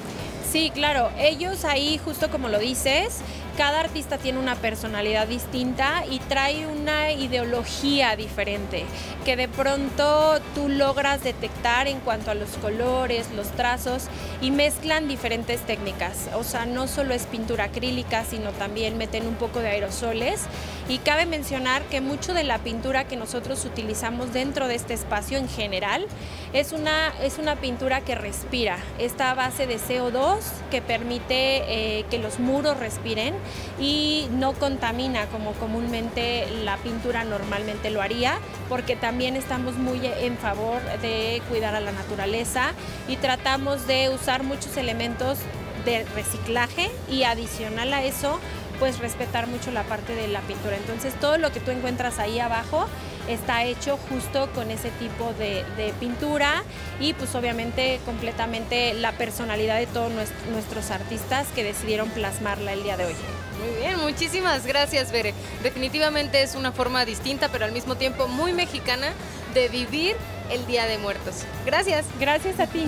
Sí, 0.50 0.70
claro, 0.72 1.10
ellos 1.18 1.64
ahí, 1.64 1.98
justo 2.04 2.30
como 2.30 2.48
lo 2.48 2.58
dices, 2.58 3.18
cada 3.56 3.80
artista 3.80 4.18
tiene 4.18 4.38
una 4.38 4.56
personalidad 4.56 5.26
distinta 5.26 6.04
y 6.10 6.18
trae 6.20 6.66
una 6.66 7.12
ideología 7.12 8.16
diferente 8.16 8.84
que 9.24 9.36
de 9.36 9.48
pronto 9.48 10.38
tú 10.54 10.68
logras 10.68 11.24
detectar 11.24 11.88
en 11.88 12.00
cuanto 12.00 12.30
a 12.30 12.34
los 12.34 12.50
colores, 12.58 13.30
los 13.34 13.48
trazos 13.52 14.04
y 14.40 14.50
mezclan 14.50 15.08
diferentes 15.08 15.60
técnicas. 15.62 16.28
O 16.34 16.44
sea, 16.44 16.66
no 16.66 16.86
solo 16.86 17.14
es 17.14 17.24
pintura 17.26 17.64
acrílica, 17.64 18.24
sino 18.24 18.50
también 18.50 18.98
meten 18.98 19.26
un 19.26 19.34
poco 19.34 19.60
de 19.60 19.68
aerosoles. 19.68 20.42
Y 20.88 20.98
cabe 20.98 21.24
mencionar 21.24 21.82
que 21.84 22.02
mucho 22.02 22.34
de 22.34 22.44
la 22.44 22.58
pintura 22.58 23.04
que 23.04 23.16
nosotros 23.16 23.64
utilizamos 23.64 24.34
dentro 24.34 24.68
de 24.68 24.74
este 24.74 24.92
espacio 24.92 25.38
en 25.38 25.48
general 25.48 26.06
es 26.52 26.72
una, 26.72 27.12
es 27.22 27.38
una 27.38 27.56
pintura 27.56 28.02
que 28.02 28.14
respira. 28.14 28.76
Esta 28.98 29.32
base 29.34 29.66
de 29.66 29.78
CO2 29.78 30.40
que 30.70 30.82
permite 30.82 31.98
eh, 31.98 32.04
que 32.10 32.18
los 32.18 32.38
muros 32.38 32.78
respiren 32.78 33.34
y 33.80 34.28
no 34.32 34.52
contamina 34.52 35.26
como 35.26 35.52
comúnmente 35.52 36.46
la 36.64 36.76
pintura 36.78 37.24
normalmente 37.24 37.90
lo 37.90 38.02
haría, 38.02 38.38
porque 38.68 38.96
también 38.96 39.36
estamos 39.36 39.74
muy 39.74 40.00
en 40.04 40.36
favor 40.36 40.80
de 41.00 41.42
cuidar 41.48 41.74
a 41.74 41.80
la 41.80 41.92
naturaleza 41.92 42.72
y 43.08 43.16
tratamos 43.16 43.86
de 43.86 44.08
usar 44.08 44.42
muchos 44.42 44.76
elementos 44.76 45.38
de 45.84 46.04
reciclaje 46.14 46.90
y 47.10 47.24
adicional 47.24 47.92
a 47.92 48.02
eso 48.04 48.40
pues 48.78 48.98
respetar 48.98 49.46
mucho 49.46 49.70
la 49.70 49.82
parte 49.84 50.14
de 50.14 50.28
la 50.28 50.40
pintura. 50.42 50.76
Entonces 50.76 51.14
todo 51.20 51.38
lo 51.38 51.52
que 51.52 51.60
tú 51.60 51.70
encuentras 51.70 52.18
ahí 52.18 52.40
abajo 52.40 52.86
está 53.28 53.64
hecho 53.64 53.98
justo 54.08 54.50
con 54.54 54.70
ese 54.70 54.90
tipo 54.90 55.32
de, 55.38 55.64
pintura 56.00 56.62
y 57.00 57.14
pues 57.14 57.34
obviamente 57.34 58.00
completamente 58.04 58.94
la 58.94 59.12
personalidad 59.12 59.78
de 59.78 59.86
todos 59.86 60.12
nuestros 60.50 60.90
artistas 60.90 61.46
que 61.54 61.64
decidieron 61.64 62.10
plasmarla 62.10 62.72
el 62.72 62.82
día 62.82 62.96
de 62.96 63.06
hoy. 63.06 63.14
Muy 63.60 63.80
bien, 63.80 63.98
muchísimas 64.00 64.66
gracias, 64.66 65.12
Bere. 65.12 65.32
Definitivamente 65.62 66.42
es 66.42 66.54
una 66.54 66.72
forma 66.72 67.04
distinta, 67.04 67.48
pero 67.48 67.64
al 67.64 67.72
mismo 67.72 67.94
tiempo 67.96 68.28
muy 68.28 68.52
mexicana 68.52 69.12
de 69.54 69.68
vivir 69.68 70.16
el 70.50 70.66
Día 70.66 70.86
de 70.86 70.98
Muertos. 70.98 71.44
Gracias. 71.64 72.04
Gracias 72.18 72.60
a 72.60 72.66
ti. 72.66 72.86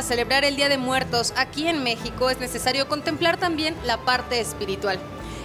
Para 0.00 0.08
celebrar 0.08 0.44
el 0.44 0.56
Día 0.56 0.70
de 0.70 0.78
Muertos 0.78 1.34
aquí 1.36 1.66
en 1.66 1.82
México 1.82 2.30
es 2.30 2.40
necesario 2.40 2.88
contemplar 2.88 3.36
también 3.36 3.74
la 3.84 3.98
parte 3.98 4.40
espiritual. 4.40 4.98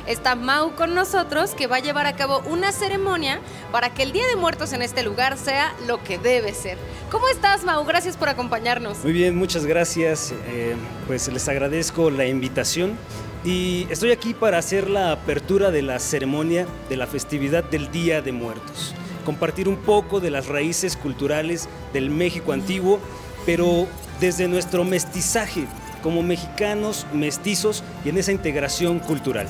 Está 0.08 0.36
Mau 0.36 0.76
con 0.76 0.96
nosotros 0.96 1.50
que 1.56 1.68
va 1.68 1.76
a 1.76 1.80
llevar 1.80 2.06
a 2.06 2.16
cabo 2.16 2.42
una 2.48 2.72
ceremonia 2.72 3.42
para 3.74 3.94
que 3.94 4.04
el 4.04 4.14
Día 4.14 4.26
de 4.28 4.38
Muertos 4.38 4.72
en 4.72 4.82
este 4.82 5.04
lugar 5.04 5.38
sea 5.38 5.76
lo 5.88 6.02
que 6.02 6.18
debe 6.18 6.54
ser. 6.54 6.78
¿Cómo 7.12 7.28
estás, 7.28 7.66
Mau? 7.66 7.84
Gracias 7.84 8.16
por 8.16 8.30
acompañarnos. 8.30 9.04
Muy 9.04 9.12
bien, 9.12 9.36
muchas 9.36 9.66
gracias. 9.66 10.34
Eh, 10.48 10.78
pues 11.06 11.28
les 11.28 11.50
agradezco 11.50 12.10
la 12.10 12.26
invitación 12.26 12.98
y 13.44 13.88
estoy 13.90 14.12
aquí 14.12 14.34
para 14.34 14.58
hacer 14.58 14.90
la 14.90 15.12
apertura 15.12 15.70
de 15.70 15.82
la 15.82 16.00
ceremonia 16.00 16.66
de 16.88 16.96
la 16.96 17.08
festividad 17.08 17.66
del 17.66 17.92
Día 17.92 18.22
de 18.22 18.32
Muertos. 18.32 18.96
compartir 19.26 19.68
un 19.68 19.78
poco 19.78 20.20
de 20.20 20.30
las 20.30 20.48
raíces 20.48 20.96
culturales 20.96 21.68
del 21.94 22.12
México 22.12 22.54
antiguo, 22.54 23.00
pero 23.46 23.88
desde 24.20 24.48
nuestro 24.48 24.84
mestizaje 24.84 25.66
como 26.02 26.22
mexicanos 26.22 27.06
mestizos 27.14 27.84
y 28.04 28.10
en 28.10 28.18
esa 28.18 28.32
integración 28.32 29.00
cultural. 29.00 29.48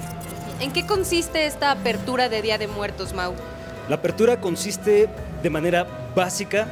¿En 0.59 0.71
qué 0.71 0.85
consiste 0.85 1.45
esta 1.45 1.71
apertura 1.71 2.29
de 2.29 2.41
Día 2.41 2.57
de 2.57 2.67
Muertos, 2.67 3.13
Mau? 3.13 3.33
La 3.89 3.97
apertura 3.97 4.39
consiste 4.39 5.09
de 5.43 5.49
manera 5.49 5.85
básica 6.15 6.67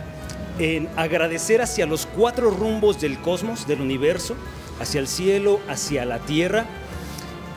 en 0.57 0.87
agradecer 0.95 1.61
hacia 1.61 1.85
los 1.85 2.05
cuatro 2.05 2.49
rumbos 2.49 3.01
del 3.01 3.19
cosmos, 3.19 3.67
del 3.67 3.81
universo, 3.81 4.35
hacia 4.79 4.99
el 4.99 5.07
cielo, 5.07 5.59
hacia 5.67 6.05
la 6.05 6.19
tierra, 6.19 6.65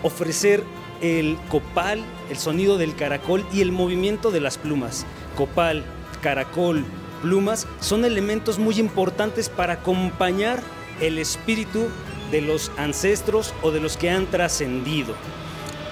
ofrecer 0.02 0.64
el 1.00 1.38
copal, 1.48 2.04
el 2.30 2.38
sonido 2.38 2.76
del 2.78 2.96
caracol 2.96 3.46
y 3.52 3.60
el 3.60 3.70
movimiento 3.70 4.30
de 4.30 4.40
las 4.40 4.58
plumas. 4.58 5.06
Copal, 5.36 5.84
caracol, 6.22 6.84
plumas 7.22 7.66
son 7.80 8.04
elementos 8.04 8.58
muy 8.58 8.78
importantes 8.78 9.48
para 9.48 9.74
acompañar 9.74 10.62
el 11.00 11.18
espíritu 11.18 11.88
de 12.30 12.40
los 12.40 12.70
ancestros 12.76 13.54
o 13.62 13.70
de 13.70 13.80
los 13.80 13.96
que 13.96 14.10
han 14.10 14.26
trascendido. 14.26 15.14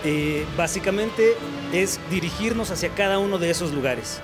Eh, 0.04 0.44
básicamente 0.56 1.34
es 1.72 1.98
dirigirnos 2.10 2.70
hacia 2.70 2.90
cada 2.90 3.18
uno 3.18 3.38
de 3.38 3.50
esos 3.50 3.72
lugares. 3.72 4.20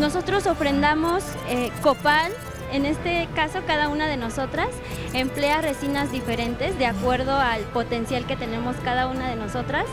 Nosotros 0.00 0.46
ofrendamos 0.46 1.24
eh, 1.48 1.72
copal, 1.82 2.32
en 2.72 2.86
este 2.86 3.28
caso 3.34 3.60
cada 3.66 3.88
una 3.88 4.06
de 4.06 4.16
nosotras 4.16 4.68
emplea 5.12 5.60
resinas 5.60 6.12
diferentes 6.12 6.78
de 6.78 6.86
acuerdo 6.86 7.34
al 7.34 7.62
potencial 7.62 8.26
que 8.26 8.36
tenemos 8.36 8.76
cada 8.84 9.08
una 9.08 9.28
de 9.28 9.36
nosotras 9.36 9.86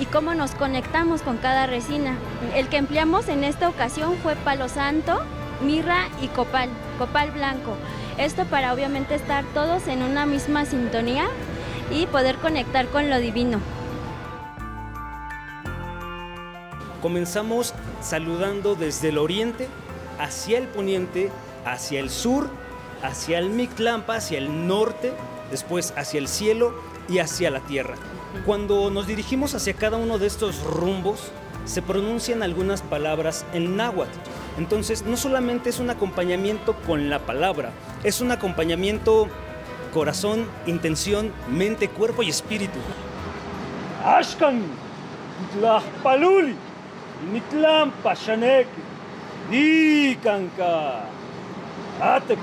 y 0.00 0.06
cómo 0.06 0.34
nos 0.34 0.52
conectamos 0.52 1.22
con 1.22 1.36
cada 1.38 1.66
resina. 1.66 2.16
El 2.54 2.68
que 2.68 2.76
empleamos 2.76 3.28
en 3.28 3.44
esta 3.44 3.68
ocasión 3.68 4.16
fue 4.22 4.34
palo 4.36 4.68
santo, 4.68 5.20
mirra 5.62 6.08
y 6.20 6.28
copal, 6.28 6.68
copal 6.98 7.30
blanco. 7.30 7.76
Esto 8.18 8.44
para 8.44 8.72
obviamente 8.72 9.14
estar 9.14 9.44
todos 9.54 9.88
en 9.88 10.02
una 10.02 10.26
misma 10.26 10.64
sintonía 10.66 11.26
y 11.90 12.06
poder 12.06 12.36
conectar 12.36 12.86
con 12.88 13.10
lo 13.10 13.18
divino. 13.18 13.60
Comenzamos 17.02 17.74
saludando 18.00 18.74
desde 18.74 19.10
el 19.10 19.18
oriente 19.18 19.68
hacia 20.18 20.58
el 20.58 20.68
poniente, 20.68 21.30
hacia 21.66 22.00
el 22.00 22.08
sur, 22.08 22.48
hacia 23.02 23.38
el 23.38 23.50
Mictlampa, 23.50 24.16
hacia 24.16 24.38
el 24.38 24.66
norte, 24.66 25.12
después 25.50 25.94
hacia 25.96 26.18
el 26.18 26.28
cielo 26.28 26.74
y 27.08 27.18
hacia 27.18 27.50
la 27.50 27.60
tierra. 27.60 27.94
Cuando 28.46 28.90
nos 28.90 29.06
dirigimos 29.06 29.54
hacia 29.54 29.74
cada 29.74 29.96
uno 29.96 30.18
de 30.18 30.26
estos 30.26 30.62
rumbos, 30.64 31.30
se 31.64 31.82
pronuncian 31.82 32.42
algunas 32.42 32.82
palabras 32.82 33.46
en 33.52 33.76
náhuatl. 33.76 34.18
Entonces, 34.58 35.04
no 35.04 35.16
solamente 35.16 35.70
es 35.70 35.78
un 35.78 35.90
acompañamiento 35.90 36.74
con 36.86 37.10
la 37.10 37.20
palabra, 37.20 37.72
es 38.02 38.20
un 38.20 38.30
acompañamiento 38.32 39.28
corazón, 39.92 40.46
intención, 40.66 41.32
mente, 41.48 41.88
cuerpo 41.88 42.22
y 42.22 42.28
espíritu. 42.28 42.78
Ashkan, 44.04 44.62
paluli, 46.02 46.56
nitlampa 47.32 48.14
shanek, 48.14 48.66
dikanka, 49.50 51.06
atek 52.00 52.38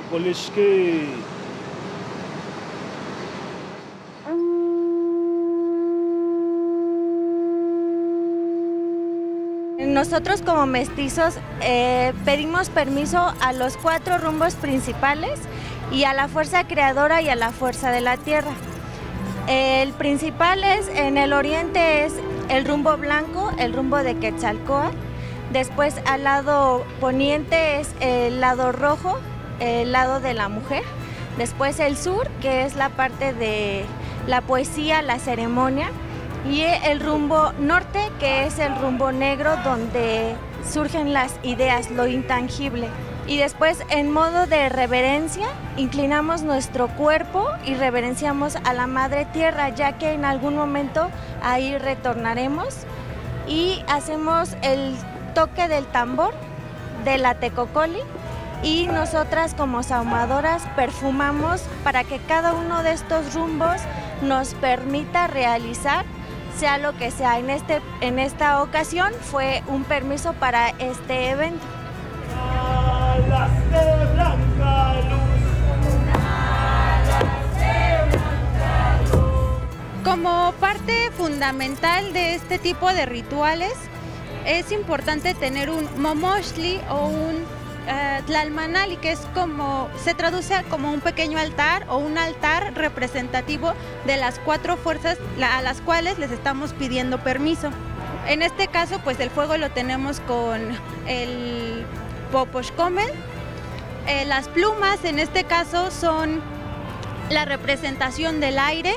Nosotros 10.02 10.42
como 10.42 10.66
mestizos 10.66 11.36
eh, 11.62 12.14
pedimos 12.26 12.72
permiso 12.72 13.36
a 13.40 13.54
los 13.54 13.78
cuatro 13.78 14.18
rumbos 14.18 14.56
principales 14.56 15.40
y 15.92 16.06
a 16.06 16.14
la 16.16 16.28
fuerza 16.28 16.68
creadora 16.68 17.22
y 17.22 17.30
a 17.30 17.36
la 17.36 17.52
fuerza 17.52 17.92
de 17.92 18.02
la 18.02 18.18
tierra. 18.18 18.50
El 19.48 19.94
principal 19.94 20.64
es 20.64 20.88
en 20.88 21.20
el 21.20 21.34
oriente 21.34 22.04
es 22.04 22.14
el 22.50 22.66
rumbo 22.66 22.98
blanco, 22.98 23.52
el 23.60 23.74
rumbo 23.74 23.98
de 23.98 24.16
Quetzalcoatl. 24.16 24.98
Después 25.54 25.94
al 26.08 26.24
lado 26.24 26.84
poniente 27.00 27.80
es 27.80 27.94
el 28.00 28.42
lado 28.42 28.72
rojo, 28.72 29.20
el 29.60 29.92
lado 29.92 30.20
de 30.20 30.34
la 30.34 30.50
mujer. 30.50 30.82
Después 31.38 31.80
el 31.80 31.96
sur, 31.96 32.28
que 32.42 32.64
es 32.64 32.76
la 32.76 32.90
parte 32.90 33.34
de 33.34 33.86
la 34.26 34.42
poesía, 34.42 35.04
la 35.04 35.20
ceremonia. 35.20 35.92
Y 36.50 36.62
el 36.62 37.00
rumbo 37.00 37.52
norte, 37.60 38.12
que 38.20 38.46
es 38.46 38.58
el 38.60 38.76
rumbo 38.78 39.12
negro, 39.12 39.56
donde 39.64 40.36
surgen 40.68 41.14
las 41.14 41.34
ideas, 41.44 41.92
lo 41.92 42.08
intangible. 42.08 42.88
Y 43.28 43.38
después, 43.38 43.80
en 43.90 44.12
modo 44.12 44.48
de 44.48 44.68
reverencia, 44.70 45.48
inclinamos 45.78 46.42
nuestro 46.42 46.88
cuerpo 46.88 47.48
y 47.66 47.76
reverenciamos 47.76 48.56
a 48.56 48.74
la 48.74 48.88
Madre 48.88 49.26
Tierra, 49.26 49.70
ya 49.70 49.98
que 49.98 50.14
en 50.14 50.26
algún 50.26 50.56
momento 50.56 51.10
ahí 51.44 51.78
retornaremos. 51.78 52.76
Y 53.48 53.84
hacemos 53.88 54.56
el 54.64 54.96
toque 55.36 55.68
del 55.68 55.86
tambor 55.86 56.34
de 57.06 57.18
la 57.18 57.36
tecocoli 57.36 58.00
y 58.64 58.88
nosotras 58.88 59.54
como 59.56 59.82
saumadoras 59.82 60.64
perfumamos 60.76 61.62
para 61.84 62.04
que 62.04 62.20
cada 62.20 62.54
uno 62.54 62.84
de 62.84 62.92
estos 62.92 63.34
rumbos 63.34 63.82
nos 64.22 64.54
permita 64.56 65.28
realizar 65.28 66.06
sea 66.58 66.78
lo 66.78 66.96
que 66.98 67.12
sea. 67.12 67.40
En, 67.40 67.50
este, 67.50 67.82
en 68.02 68.20
esta 68.20 68.62
ocasión 68.62 69.12
fue 69.22 69.64
un 69.68 69.84
permiso 69.84 70.34
para 70.34 70.70
este 70.70 71.30
evento. 71.30 71.66
Como 80.04 80.54
parte 80.60 81.12
fundamental 81.12 82.14
de 82.14 82.36
este 82.36 82.60
tipo 82.60 82.92
de 82.94 83.06
rituales, 83.06 83.74
es 84.46 84.72
importante 84.72 85.34
tener 85.34 85.70
un 85.70 85.88
momoshli 86.02 86.82
o 86.90 87.08
un 87.08 87.61
uh, 87.88 88.24
tlalmanali, 88.26 88.98
que 88.98 89.12
es 89.12 89.20
como, 89.34 89.90
se 90.04 90.14
traduce 90.14 90.64
como 90.70 90.92
un 90.92 91.02
pequeño 91.02 91.38
altar 91.38 91.86
o 91.90 91.98
un 91.98 92.18
altar 92.18 92.74
representativo 92.76 93.74
de 94.06 94.18
las 94.18 94.40
cuatro 94.40 94.78
fuerzas 94.78 95.18
a 95.42 95.62
las 95.62 95.82
cuales 95.82 96.20
les 96.20 96.32
estamos 96.32 96.74
pidiendo 96.74 97.20
permiso. 97.20 97.70
En 98.28 98.42
este 98.42 98.68
caso, 98.68 99.00
pues 99.04 99.20
el 99.20 99.30
fuego 99.30 99.58
lo 99.58 99.72
tenemos 99.72 100.20
con 100.22 100.62
el 101.08 101.86
poposhkomel. 102.32 103.10
Eh, 104.08 104.26
las 104.26 104.48
plumas, 104.48 105.04
en 105.06 105.20
este 105.20 105.44
caso, 105.44 105.92
son 105.92 106.42
la 107.30 107.46
representación 107.46 108.40
del 108.40 108.60
aire, 108.60 108.94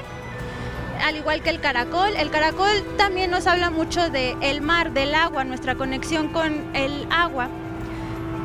al 1.05 1.17
igual 1.17 1.43
que 1.43 1.50
el 1.50 1.61
caracol. 1.61 2.17
El 2.17 2.31
caracol 2.31 2.85
también 2.97 3.31
nos 3.31 3.47
habla 3.47 3.71
mucho 3.71 4.11
del 4.11 4.37
el 4.43 4.61
mar, 4.61 4.93
del 4.93 5.14
agua, 5.14 5.45
nuestra 5.45 5.75
conexión 5.75 6.29
con 6.29 6.75
el 6.75 7.07
agua. 7.11 7.49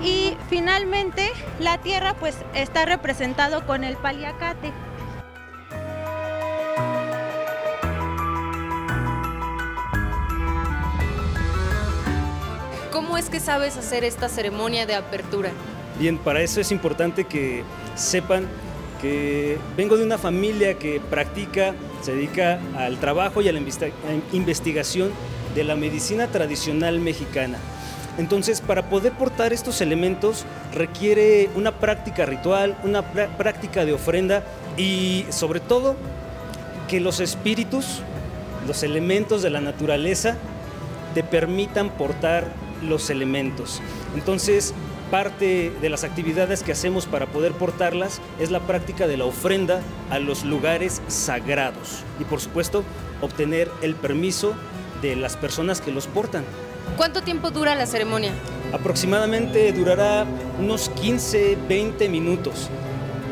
Y 0.01 0.37
finalmente 0.49 1.31
la 1.59 1.77
tierra 1.79 2.13
pues 2.13 2.37
está 2.53 2.85
representado 2.85 3.65
con 3.65 3.83
el 3.83 3.97
paliacate. 3.97 4.71
¿Cómo 12.91 13.17
es 13.17 13.29
que 13.29 13.39
sabes 13.39 13.75
hacer 13.75 14.03
esta 14.03 14.29
ceremonia 14.29 14.85
de 14.85 14.95
apertura? 14.95 15.51
Bien, 15.99 16.17
para 16.17 16.41
eso 16.41 16.61
es 16.61 16.71
importante 16.71 17.25
que 17.25 17.63
sepan 17.95 18.47
que 19.01 19.57
vengo 19.75 19.97
de 19.97 20.03
una 20.03 20.17
familia 20.17 20.75
que 20.75 21.01
practica, 21.01 21.73
se 22.01 22.13
dedica 22.13 22.59
al 22.77 22.99
trabajo 22.99 23.41
y 23.41 23.49
a 23.49 23.53
la 23.53 23.59
investigación 24.31 25.11
de 25.55 25.63
la 25.63 25.75
medicina 25.75 26.27
tradicional 26.27 26.99
mexicana. 26.99 27.57
Entonces, 28.17 28.61
para 28.61 28.89
poder 28.89 29.13
portar 29.13 29.53
estos 29.53 29.81
elementos 29.81 30.45
requiere 30.73 31.49
una 31.55 31.71
práctica 31.71 32.25
ritual, 32.25 32.77
una 32.83 33.01
práctica 33.03 33.85
de 33.85 33.93
ofrenda 33.93 34.43
y 34.77 35.25
sobre 35.29 35.59
todo 35.59 35.95
que 36.87 36.99
los 36.99 37.19
espíritus, 37.19 38.01
los 38.67 38.83
elementos 38.83 39.41
de 39.41 39.49
la 39.49 39.61
naturaleza, 39.61 40.35
te 41.13 41.23
permitan 41.23 41.89
portar 41.89 42.47
los 42.81 43.09
elementos. 43.09 43.81
Entonces, 44.15 44.73
parte 45.11 45.71
de 45.81 45.89
las 45.89 46.03
actividades 46.03 46.63
que 46.63 46.71
hacemos 46.71 47.05
para 47.05 47.25
poder 47.25 47.53
portarlas 47.53 48.21
es 48.39 48.51
la 48.51 48.59
práctica 48.59 49.07
de 49.07 49.17
la 49.17 49.25
ofrenda 49.25 49.81
a 50.09 50.19
los 50.19 50.43
lugares 50.43 51.01
sagrados 51.07 52.03
y 52.19 52.25
por 52.25 52.39
supuesto 52.39 52.83
obtener 53.21 53.71
el 53.81 53.95
permiso 53.95 54.53
de 55.01 55.15
las 55.15 55.35
personas 55.35 55.81
que 55.81 55.91
los 55.91 56.07
portan. 56.07 56.43
¿Cuánto 56.97 57.21
tiempo 57.21 57.51
dura 57.51 57.75
la 57.75 57.85
ceremonia? 57.85 58.31
Aproximadamente 58.73 59.71
durará 59.71 60.25
unos 60.59 60.89
15, 60.89 61.57
20 61.67 62.09
minutos, 62.09 62.69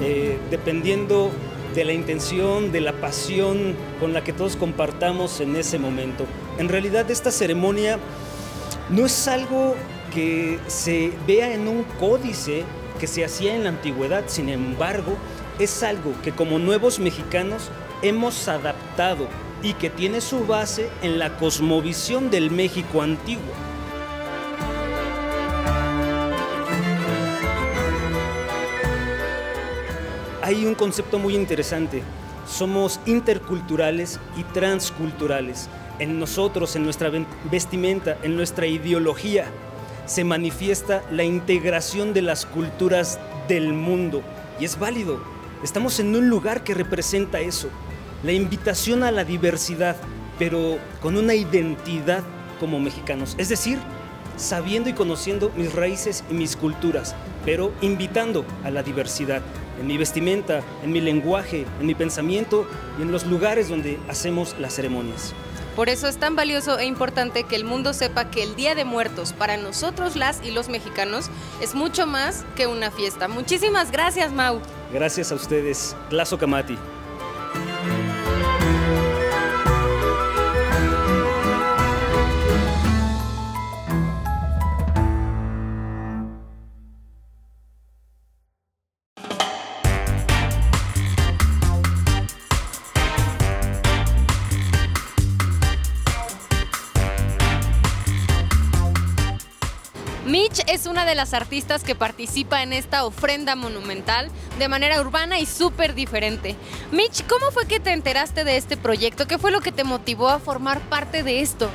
eh, 0.01 0.39
dependiendo 0.49 1.31
de 1.75 1.85
la 1.85 1.93
intención, 1.93 2.71
de 2.71 2.81
la 2.81 2.93
pasión 2.93 3.75
con 3.99 4.13
la 4.13 4.23
que 4.23 4.33
todos 4.33 4.55
compartamos 4.55 5.41
en 5.41 5.55
ese 5.55 5.77
momento. 5.77 6.25
En 6.57 6.69
realidad 6.69 7.09
esta 7.11 7.31
ceremonia 7.31 7.99
no 8.89 9.05
es 9.05 9.27
algo 9.27 9.75
que 10.13 10.59
se 10.67 11.11
vea 11.27 11.53
en 11.53 11.67
un 11.67 11.83
códice 11.99 12.63
que 12.99 13.07
se 13.07 13.23
hacía 13.23 13.55
en 13.55 13.63
la 13.63 13.69
antigüedad, 13.69 14.23
sin 14.27 14.49
embargo, 14.49 15.15
es 15.59 15.83
algo 15.83 16.13
que 16.23 16.31
como 16.31 16.57
nuevos 16.57 16.99
mexicanos 16.99 17.69
hemos 18.01 18.47
adaptado 18.47 19.27
y 19.63 19.73
que 19.73 19.89
tiene 19.89 20.21
su 20.21 20.45
base 20.45 20.89
en 21.01 21.19
la 21.19 21.37
cosmovisión 21.37 22.29
del 22.29 22.51
México 22.51 23.01
antiguo. 23.01 23.53
Hay 30.41 30.65
un 30.65 30.75
concepto 30.75 31.19
muy 31.19 31.35
interesante. 31.35 32.03
Somos 32.47 33.01
interculturales 33.05 34.19
y 34.37 34.43
transculturales. 34.45 35.67
En 35.99 36.19
nosotros, 36.19 36.75
en 36.77 36.83
nuestra 36.83 37.11
vestimenta, 37.51 38.17
en 38.23 38.37
nuestra 38.37 38.65
ideología, 38.65 39.47
se 40.05 40.23
manifiesta 40.23 41.03
la 41.11 41.25
integración 41.25 42.13
de 42.13 42.21
las 42.21 42.45
culturas 42.45 43.19
del 43.49 43.73
mundo. 43.73 44.21
Y 44.57 44.63
es 44.63 44.79
válido. 44.79 45.19
Estamos 45.63 45.99
en 45.99 46.15
un 46.15 46.29
lugar 46.29 46.63
que 46.63 46.73
representa 46.73 47.41
eso. 47.41 47.69
La 48.23 48.31
invitación 48.31 49.03
a 49.03 49.11
la 49.11 49.23
diversidad, 49.23 49.95
pero 50.39 50.79
con 51.01 51.17
una 51.17 51.35
identidad 51.35 52.23
como 52.59 52.79
mexicanos. 52.79 53.35
Es 53.37 53.49
decir, 53.49 53.79
sabiendo 54.37 54.89
y 54.89 54.93
conociendo 54.93 55.51
mis 55.55 55.73
raíces 55.73 56.23
y 56.29 56.33
mis 56.33 56.55
culturas, 56.55 57.15
pero 57.45 57.71
invitando 57.81 58.45
a 58.63 58.71
la 58.71 58.83
diversidad 58.83 59.41
en 59.79 59.87
mi 59.87 59.97
vestimenta, 59.97 60.61
en 60.83 60.91
mi 60.91 61.01
lenguaje, 61.01 61.65
en 61.79 61.85
mi 61.85 61.95
pensamiento 61.95 62.67
y 62.97 63.03
en 63.03 63.11
los 63.11 63.25
lugares 63.25 63.69
donde 63.69 63.99
hacemos 64.09 64.55
las 64.59 64.73
ceremonias. 64.73 65.33
Por 65.75 65.89
eso 65.89 66.07
es 66.07 66.17
tan 66.17 66.35
valioso 66.35 66.79
e 66.79 66.85
importante 66.85 67.43
que 67.43 67.55
el 67.55 67.63
mundo 67.63 67.93
sepa 67.93 68.31
que 68.31 68.41
el 68.41 68.55
Día 68.55 68.73
de 68.73 68.83
Muertos 68.83 69.33
para 69.33 69.57
nosotros 69.57 70.15
las 70.15 70.43
y 70.43 70.49
los 70.49 70.69
mexicanos 70.69 71.29
es 71.61 71.75
mucho 71.75 72.07
más 72.07 72.45
que 72.55 72.65
una 72.65 72.89
fiesta. 72.89 73.27
Muchísimas 73.27 73.91
gracias, 73.91 74.33
Mau. 74.33 74.59
Gracias 74.91 75.31
a 75.31 75.35
ustedes. 75.35 75.95
Glazo 76.09 76.39
Kamati. 76.39 76.79
Una 100.87 101.05
de 101.05 101.15
las 101.15 101.33
artistas 101.33 101.83
que 101.83 101.95
participa 101.95 102.63
en 102.63 102.73
esta 102.73 103.05
ofrenda 103.05 103.55
monumental 103.55 104.29
de 104.57 104.67
manera 104.67 104.99
urbana 105.01 105.39
y 105.39 105.45
súper 105.45 105.93
diferente. 105.93 106.55
Mitch, 106.91 107.25
¿cómo 107.27 107.51
fue 107.51 107.67
que 107.67 107.79
te 107.79 107.91
enteraste 107.91 108.43
de 108.43 108.57
este 108.57 108.77
proyecto? 108.77 109.27
¿Qué 109.27 109.37
fue 109.37 109.51
lo 109.51 109.61
que 109.61 109.71
te 109.71 109.83
motivó 109.83 110.29
a 110.29 110.39
formar 110.39 110.81
parte 110.89 111.23
de 111.23 111.41
esto? 111.41 111.69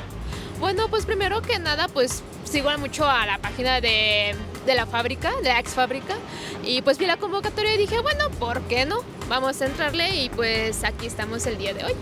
Bueno, 0.59 0.87
pues 0.89 1.05
primero 1.05 1.41
que 1.41 1.59
nada, 1.59 1.87
pues 1.87 2.23
sigo 2.43 2.69
mucho 2.77 3.07
a 3.07 3.25
la 3.25 3.37
página 3.37 3.81
de, 3.81 4.35
la 4.65 4.85
fábrica, 4.85 5.31
de 5.41 5.49
la 5.49 5.59
ex 5.59 5.71
fábrica, 5.71 6.15
y 6.63 6.81
pues 6.81 6.97
vi 6.97 7.05
la 7.05 7.17
convocatoria 7.17 7.75
y 7.75 7.77
dije, 7.77 7.99
bueno, 7.99 8.29
¿por 8.39 8.61
qué 8.63 8.85
no? 8.85 8.97
Vamos 9.29 9.61
a 9.61 9.65
entrarle 9.65 10.15
y 10.15 10.29
pues 10.29 10.83
aquí 10.83 11.05
estamos 11.05 11.45
el 11.45 11.57
día 11.57 11.73
de 11.73 11.85
hoy. 11.85 11.93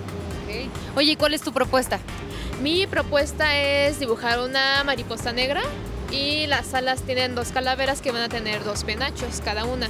Oye, 0.95 1.13
¿y 1.13 1.15
cuál 1.15 1.33
es 1.33 1.41
tu 1.41 1.53
propuesta? 1.53 1.99
Mi 2.61 2.85
propuesta 2.85 3.57
es 3.57 3.99
dibujar 3.99 4.39
una 4.39 4.83
mariposa 4.83 5.31
negra 5.31 5.61
y 6.11 6.47
las 6.47 6.73
alas 6.73 7.01
tienen 7.01 7.35
dos 7.35 7.51
calaveras 7.51 8.01
que 8.01 8.11
van 8.11 8.21
a 8.21 8.29
tener 8.29 8.63
dos 8.63 8.83
penachos 8.83 9.41
cada 9.43 9.65
una. 9.65 9.89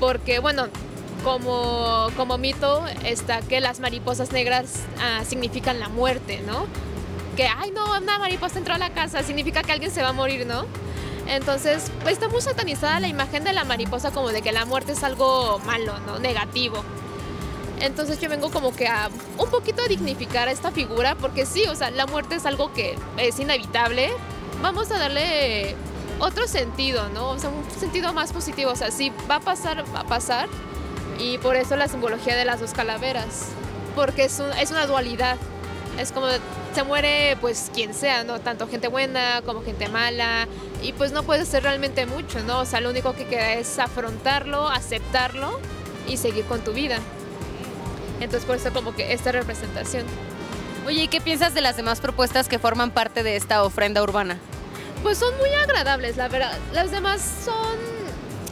Porque, 0.00 0.38
bueno, 0.38 0.66
como, 1.22 2.08
como 2.16 2.38
mito 2.38 2.84
está 3.04 3.40
que 3.40 3.60
las 3.60 3.80
mariposas 3.80 4.32
negras 4.32 4.80
ah, 5.00 5.22
significan 5.26 5.80
la 5.80 5.88
muerte, 5.88 6.42
¿no? 6.46 6.66
Que, 7.36 7.46
ay, 7.46 7.70
no, 7.70 7.98
una 7.98 8.18
mariposa 8.18 8.58
entró 8.58 8.74
a 8.74 8.78
la 8.78 8.90
casa, 8.90 9.22
significa 9.22 9.62
que 9.62 9.72
alguien 9.72 9.90
se 9.90 10.02
va 10.02 10.08
a 10.08 10.12
morir, 10.12 10.46
¿no? 10.46 10.66
Entonces, 11.26 11.90
pues 12.02 12.14
está 12.14 12.28
muy 12.28 12.42
satanizada 12.42 13.00
la 13.00 13.08
imagen 13.08 13.44
de 13.44 13.52
la 13.52 13.64
mariposa 13.64 14.10
como 14.10 14.28
de 14.28 14.42
que 14.42 14.52
la 14.52 14.66
muerte 14.66 14.92
es 14.92 15.02
algo 15.02 15.58
malo, 15.60 15.98
¿no? 16.06 16.18
Negativo. 16.18 16.84
Entonces 17.80 18.20
yo 18.20 18.28
vengo 18.28 18.50
como 18.50 18.74
que 18.74 18.86
a 18.86 19.10
un 19.38 19.50
poquito 19.50 19.82
a 19.82 19.88
dignificar 19.88 20.48
a 20.48 20.52
esta 20.52 20.70
figura, 20.70 21.16
porque 21.16 21.44
sí, 21.44 21.64
o 21.66 21.74
sea, 21.74 21.90
la 21.90 22.06
muerte 22.06 22.36
es 22.36 22.46
algo 22.46 22.72
que 22.72 22.96
es 23.16 23.40
inevitable, 23.40 24.10
vamos 24.62 24.90
a 24.90 24.98
darle 24.98 25.74
otro 26.18 26.46
sentido, 26.46 27.08
¿no? 27.10 27.30
O 27.30 27.38
sea, 27.38 27.50
un 27.50 27.64
sentido 27.78 28.12
más 28.12 28.32
positivo. 28.32 28.70
O 28.70 28.76
sea, 28.76 28.90
si 28.90 29.10
va 29.30 29.36
a 29.36 29.40
pasar, 29.40 29.84
va 29.94 30.00
a 30.00 30.06
pasar. 30.06 30.48
Y 31.18 31.38
por 31.38 31.56
eso 31.56 31.76
la 31.76 31.88
simbología 31.88 32.36
de 32.36 32.44
las 32.44 32.60
dos 32.60 32.72
calaveras. 32.72 33.48
Porque 33.94 34.24
es, 34.24 34.40
es 34.60 34.70
una 34.70 34.86
dualidad. 34.86 35.36
Es 35.98 36.10
como 36.10 36.26
se 36.74 36.82
muere 36.82 37.36
pues 37.40 37.70
quien 37.72 37.94
sea, 37.94 38.24
¿no? 38.24 38.40
Tanto 38.40 38.66
gente 38.66 38.88
buena 38.88 39.42
como 39.44 39.62
gente 39.62 39.88
mala. 39.88 40.48
Y 40.82 40.92
pues 40.92 41.12
no 41.12 41.22
puede 41.22 41.46
ser 41.46 41.62
realmente 41.62 42.06
mucho, 42.06 42.40
¿no? 42.40 42.60
O 42.60 42.64
sea, 42.64 42.80
lo 42.80 42.90
único 42.90 43.14
que 43.14 43.26
queda 43.26 43.54
es 43.54 43.78
afrontarlo, 43.78 44.68
aceptarlo 44.68 45.60
y 46.08 46.16
seguir 46.16 46.44
con 46.46 46.62
tu 46.62 46.72
vida. 46.72 46.98
Entonces 48.20 48.44
por 48.44 48.56
eso 48.56 48.72
como 48.72 48.94
que 48.94 49.12
esta 49.12 49.32
representación. 49.32 50.04
Oye, 50.86 51.04
¿y 51.04 51.08
qué 51.08 51.20
piensas 51.20 51.54
de 51.54 51.62
las 51.62 51.76
demás 51.76 52.00
propuestas 52.00 52.46
que 52.46 52.58
forman 52.58 52.90
parte 52.90 53.22
de 53.22 53.36
esta 53.36 53.64
ofrenda 53.64 54.02
urbana? 54.02 54.38
Pues 55.02 55.16
son 55.16 55.34
muy 55.38 55.48
agradables, 55.50 56.18
la 56.18 56.28
verdad. 56.28 56.58
Las 56.74 56.90
demás 56.90 57.22
son, 57.42 57.78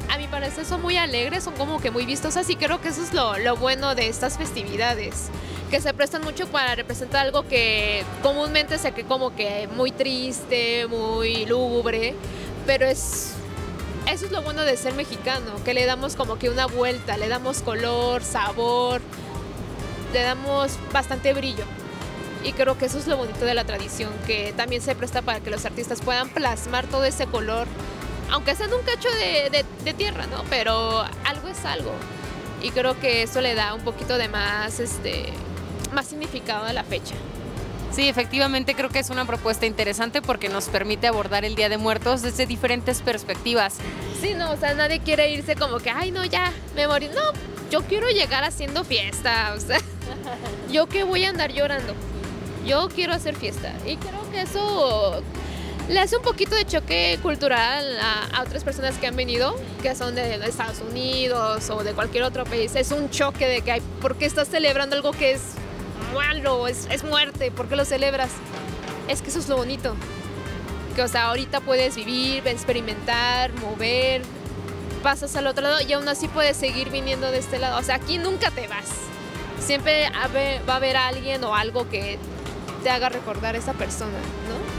a 0.08 0.16
mi 0.16 0.28
parecer, 0.28 0.64
son 0.64 0.80
muy 0.80 0.96
alegres, 0.96 1.44
son 1.44 1.54
como 1.54 1.78
que 1.78 1.90
muy 1.90 2.06
vistosas 2.06 2.48
y 2.48 2.56
creo 2.56 2.80
que 2.80 2.88
eso 2.88 3.02
es 3.02 3.12
lo, 3.12 3.36
lo 3.38 3.56
bueno 3.56 3.94
de 3.94 4.08
estas 4.08 4.38
festividades 4.38 5.28
que 5.70 5.80
se 5.80 5.92
prestan 5.92 6.22
mucho 6.22 6.46
para 6.48 6.74
representar 6.74 7.26
algo 7.26 7.46
que 7.48 8.04
comúnmente 8.22 8.78
se 8.78 8.92
que 8.92 9.04
como 9.04 9.34
que 9.34 9.68
muy 9.74 9.90
triste, 9.90 10.86
muy 10.86 11.44
lúgubre, 11.46 12.14
pero 12.66 12.86
es 12.86 13.32
eso 14.10 14.26
es 14.26 14.32
lo 14.32 14.42
bueno 14.42 14.62
de 14.62 14.76
ser 14.76 14.94
mexicano, 14.94 15.52
que 15.64 15.74
le 15.74 15.86
damos 15.86 16.16
como 16.16 16.38
que 16.38 16.50
una 16.50 16.66
vuelta, 16.66 17.16
le 17.16 17.28
damos 17.28 17.62
color, 17.62 18.22
sabor, 18.22 19.00
le 20.12 20.22
damos 20.22 20.72
bastante 20.92 21.32
brillo. 21.34 21.64
Y 22.44 22.52
creo 22.52 22.76
que 22.76 22.86
eso 22.86 22.98
es 22.98 23.06
lo 23.06 23.16
bonito 23.16 23.44
de 23.44 23.54
la 23.54 23.64
tradición, 23.64 24.10
que 24.26 24.52
también 24.56 24.82
se 24.82 24.94
presta 24.94 25.22
para 25.22 25.40
que 25.40 25.50
los 25.50 25.64
artistas 25.64 26.00
puedan 26.00 26.28
plasmar 26.28 26.86
todo 26.86 27.04
ese 27.04 27.26
color, 27.26 27.68
aunque 28.30 28.54
sea 28.56 28.66
en 28.66 28.74
un 28.74 28.82
cacho 28.82 29.08
de, 29.10 29.92
tierra, 29.94 30.26
¿no? 30.26 30.42
Pero 30.50 31.04
algo 31.24 31.48
es 31.48 31.64
algo. 31.64 31.92
Y 32.60 32.70
creo 32.70 32.98
que 32.98 33.22
eso 33.22 33.40
le 33.40 33.54
da 33.54 33.74
un 33.74 33.82
poquito 33.82 34.18
de 34.18 34.28
más, 34.28 34.80
este, 34.80 35.26
más 35.92 36.06
significado 36.06 36.64
a 36.64 36.72
la 36.72 36.82
fecha. 36.82 37.14
Sí, 37.92 38.08
efectivamente 38.08 38.74
creo 38.74 38.88
que 38.88 39.00
es 39.00 39.10
una 39.10 39.26
propuesta 39.26 39.66
interesante 39.66 40.22
porque 40.22 40.48
nos 40.48 40.68
permite 40.68 41.06
abordar 41.06 41.44
el 41.44 41.54
Día 41.54 41.68
de 41.68 41.76
Muertos 41.76 42.22
desde 42.22 42.46
diferentes 42.46 43.02
perspectivas. 43.02 43.76
Sí, 44.20 44.34
no, 44.34 44.50
o 44.52 44.56
sea, 44.56 44.74
nadie 44.74 45.00
quiere 45.00 45.30
irse 45.30 45.56
como 45.56 45.78
que, 45.78 45.90
ay, 45.90 46.10
no, 46.10 46.24
ya, 46.24 46.52
me 46.74 46.88
morí. 46.88 47.08
No, 47.08 47.20
yo 47.70 47.82
quiero 47.82 48.08
llegar 48.08 48.44
haciendo 48.44 48.82
fiesta, 48.82 49.54
o 49.56 49.60
sea, 49.60 49.78
yo 50.72 50.86
que 50.86 51.04
voy 51.04 51.24
a 51.26 51.30
andar 51.30 51.52
llorando 51.52 51.94
yo 52.66 52.88
quiero 52.88 53.12
hacer 53.12 53.34
fiesta. 53.36 53.72
Y 53.86 53.96
creo 53.96 54.30
que 54.30 54.42
eso 54.42 55.22
le 55.88 56.00
hace 56.00 56.16
un 56.16 56.22
poquito 56.22 56.54
de 56.54 56.64
choque 56.64 57.18
cultural 57.22 57.84
a, 58.00 58.42
otras 58.42 58.64
personas 58.64 58.96
que 58.98 59.06
han 59.06 59.16
venido, 59.16 59.54
que 59.82 59.94
son 59.94 60.14
de, 60.14 60.34
Estados 60.46 60.80
Unidos 60.80 61.68
o 61.70 61.82
de 61.82 61.92
cualquier 61.92 62.24
otro 62.24 62.44
país. 62.44 62.74
Es 62.76 62.92
un 62.92 63.10
choque 63.10 63.46
de 63.46 63.62
que, 63.62 63.72
hay, 63.72 63.80
¿por 64.00 64.16
qué 64.16 64.26
estás 64.26 64.48
celebrando 64.48 64.96
algo 64.96 65.12
que 65.12 65.32
es 65.32 65.42
malo, 66.14 66.68
es, 66.68 66.86
es 66.90 67.04
muerte? 67.04 67.50
¿Por 67.50 67.68
qué 67.68 67.76
lo 67.76 67.84
celebras? 67.84 68.30
Es 69.08 69.22
que 69.22 69.30
eso 69.30 69.40
es 69.40 69.48
lo 69.48 69.56
bonito. 69.56 69.94
Que, 70.94 71.02
o 71.02 71.08
sea, 71.08 71.28
ahorita 71.28 71.60
puedes 71.60 71.96
vivir, 71.96 72.46
experimentar, 72.46 73.52
mover, 73.54 74.22
pasas 75.02 75.34
al 75.36 75.46
otro 75.46 75.62
lado 75.62 75.80
y 75.80 75.92
aún 75.92 76.08
así 76.08 76.28
puedes 76.28 76.56
seguir 76.56 76.90
viniendo 76.90 77.30
de 77.30 77.38
este 77.38 77.58
lado. 77.58 77.78
O 77.78 77.82
sea, 77.82 77.96
aquí 77.96 78.18
nunca 78.18 78.50
te 78.50 78.68
vas. 78.68 78.88
Siempre 79.58 80.10
va 80.68 80.74
a 80.74 80.76
haber 80.76 80.96
alguien 80.96 81.44
o 81.44 81.54
algo 81.54 81.88
que 81.88 82.18
te 82.82 82.90
haga 82.90 83.08
recordar 83.08 83.54
a 83.54 83.58
esa 83.58 83.72
persona, 83.72 84.18
¿no? 84.48 84.71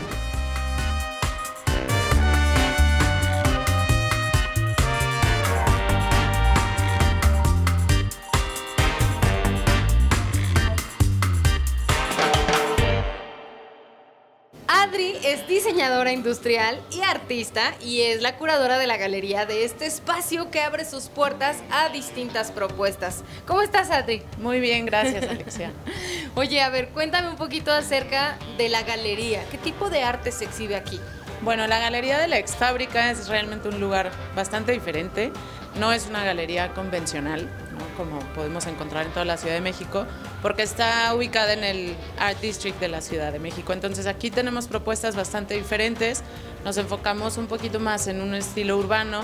Adri 14.93 15.17
es 15.23 15.47
diseñadora 15.47 16.11
industrial 16.11 16.79
y 16.91 17.01
artista 17.01 17.73
y 17.81 18.01
es 18.01 18.21
la 18.21 18.37
curadora 18.37 18.77
de 18.77 18.85
la 18.85 18.95
galería 18.95 19.47
de 19.47 19.65
este 19.65 19.87
espacio 19.87 20.51
que 20.51 20.61
abre 20.61 20.85
sus 20.85 21.09
puertas 21.09 21.63
a 21.71 21.89
distintas 21.89 22.51
propuestas. 22.51 23.23
¿Cómo 23.47 23.63
estás, 23.63 23.89
Adri? 23.89 24.21
Muy 24.37 24.59
bien, 24.59 24.85
gracias, 24.85 25.27
Alexia. 25.27 25.71
Oye, 26.35 26.61
a 26.61 26.69
ver, 26.69 26.89
cuéntame 26.89 27.29
un 27.29 27.37
poquito 27.37 27.71
acerca 27.71 28.37
de 28.59 28.69
la 28.69 28.83
galería. 28.83 29.43
¿Qué 29.49 29.57
tipo 29.57 29.89
de 29.89 30.03
arte 30.03 30.31
se 30.31 30.45
exhibe 30.45 30.75
aquí? 30.75 30.99
Bueno, 31.41 31.65
la 31.65 31.79
Galería 31.79 32.19
de 32.19 32.27
la 32.27 32.37
Ex 32.37 32.55
Fábrica 32.55 33.09
es 33.09 33.27
realmente 33.29 33.69
un 33.69 33.79
lugar 33.79 34.11
bastante 34.35 34.73
diferente. 34.73 35.31
No 35.79 35.91
es 35.91 36.05
una 36.05 36.23
galería 36.23 36.71
convencional, 36.73 37.49
como 37.97 38.19
podemos 38.33 38.65
encontrar 38.67 39.05
en 39.05 39.11
toda 39.11 39.25
la 39.25 39.37
Ciudad 39.37 39.55
de 39.55 39.61
México, 39.61 40.05
porque 40.41 40.63
está 40.63 41.13
ubicada 41.15 41.53
en 41.53 41.63
el 41.63 41.95
Art 42.19 42.39
District 42.41 42.79
de 42.79 42.87
la 42.87 43.01
Ciudad 43.01 43.31
de 43.31 43.39
México. 43.39 43.73
Entonces 43.73 44.07
aquí 44.07 44.31
tenemos 44.31 44.67
propuestas 44.67 45.15
bastante 45.15 45.55
diferentes. 45.55 46.23
Nos 46.63 46.77
enfocamos 46.77 47.37
un 47.37 47.47
poquito 47.47 47.79
más 47.79 48.07
en 48.07 48.21
un 48.21 48.33
estilo 48.35 48.77
urbano, 48.77 49.21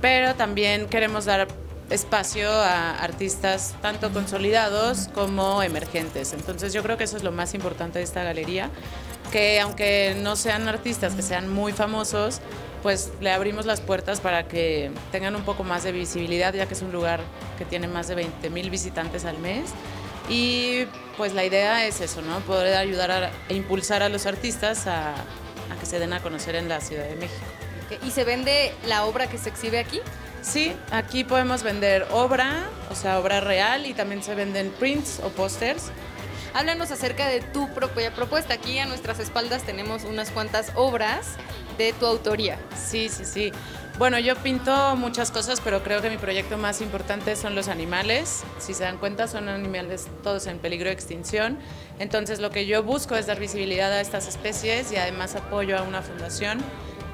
pero 0.00 0.34
también 0.34 0.88
queremos 0.88 1.24
dar 1.24 1.48
espacio 1.90 2.50
a 2.50 2.98
artistas 2.98 3.74
tanto 3.80 4.10
consolidados 4.12 5.08
como 5.14 5.62
emergentes. 5.62 6.32
Entonces 6.32 6.72
yo 6.72 6.82
creo 6.82 6.96
que 6.96 7.04
eso 7.04 7.16
es 7.16 7.22
lo 7.22 7.32
más 7.32 7.54
importante 7.54 7.98
de 7.98 8.04
esta 8.04 8.24
galería, 8.24 8.70
que 9.30 9.60
aunque 9.60 10.16
no 10.20 10.36
sean 10.36 10.68
artistas 10.68 11.14
que 11.14 11.22
sean 11.22 11.48
muy 11.48 11.72
famosos, 11.72 12.40
pues 12.86 13.10
le 13.20 13.32
abrimos 13.32 13.66
las 13.66 13.80
puertas 13.80 14.20
para 14.20 14.46
que 14.46 14.92
tengan 15.10 15.34
un 15.34 15.42
poco 15.42 15.64
más 15.64 15.82
de 15.82 15.90
visibilidad, 15.90 16.54
ya 16.54 16.66
que 16.66 16.74
es 16.74 16.82
un 16.82 16.92
lugar 16.92 17.18
que 17.58 17.64
tiene 17.64 17.88
más 17.88 18.06
de 18.06 18.14
20 18.14 18.48
mil 18.50 18.70
visitantes 18.70 19.24
al 19.24 19.38
mes. 19.38 19.70
Y 20.28 20.84
pues 21.16 21.34
la 21.34 21.44
idea 21.44 21.84
es 21.84 22.00
eso, 22.00 22.22
¿no? 22.22 22.38
Poder 22.42 22.76
ayudar 22.76 23.10
a, 23.10 23.30
e 23.48 23.54
impulsar 23.54 24.04
a 24.04 24.08
los 24.08 24.24
artistas 24.26 24.86
a, 24.86 25.14
a, 25.14 25.80
que 25.80 25.84
se 25.84 25.98
den 25.98 26.12
a 26.12 26.22
conocer 26.22 26.54
en 26.54 26.68
la 26.68 26.80
Ciudad 26.80 27.08
de 27.08 27.16
México. 27.16 27.42
¿Y 28.06 28.12
se 28.12 28.22
vende 28.22 28.72
la 28.86 29.04
obra 29.04 29.26
que 29.26 29.38
se 29.38 29.48
exhibe 29.48 29.80
aquí? 29.80 29.98
Sí, 30.40 30.72
aquí 30.92 31.24
podemos 31.24 31.64
vender 31.64 32.06
obra, 32.12 32.68
o 32.88 32.94
sea, 32.94 33.18
obra 33.18 33.40
real, 33.40 33.84
y 33.84 33.94
también 33.94 34.22
se 34.22 34.36
venden 34.36 34.70
prints 34.78 35.20
o 35.24 35.30
pósters 35.30 35.90
Háblanos 36.56 36.90
acerca 36.90 37.28
de 37.28 37.42
tu 37.42 37.68
propia 37.74 38.14
propuesta. 38.14 38.54
Aquí 38.54 38.78
a 38.78 38.86
nuestras 38.86 39.18
espaldas 39.18 39.64
tenemos 39.64 40.04
unas 40.04 40.30
cuantas 40.30 40.72
obras 40.74 41.36
de 41.76 41.92
tu 41.92 42.06
autoría. 42.06 42.58
Sí, 42.74 43.10
sí, 43.10 43.26
sí. 43.26 43.52
Bueno, 43.98 44.18
yo 44.18 44.34
pinto 44.36 44.96
muchas 44.96 45.30
cosas, 45.30 45.60
pero 45.60 45.82
creo 45.82 46.00
que 46.00 46.08
mi 46.08 46.16
proyecto 46.16 46.56
más 46.56 46.80
importante 46.80 47.36
son 47.36 47.54
los 47.54 47.68
animales. 47.68 48.42
Si 48.58 48.72
se 48.72 48.84
dan 48.84 48.96
cuenta, 48.96 49.28
son 49.28 49.50
animales 49.50 50.06
todos 50.22 50.46
en 50.46 50.58
peligro 50.58 50.86
de 50.86 50.94
extinción. 50.94 51.58
Entonces, 51.98 52.40
lo 52.40 52.48
que 52.48 52.64
yo 52.64 52.82
busco 52.82 53.16
es 53.16 53.26
dar 53.26 53.38
visibilidad 53.38 53.92
a 53.92 54.00
estas 54.00 54.26
especies 54.26 54.90
y 54.92 54.96
además 54.96 55.34
apoyo 55.34 55.76
a 55.76 55.82
una 55.82 56.00
fundación 56.00 56.60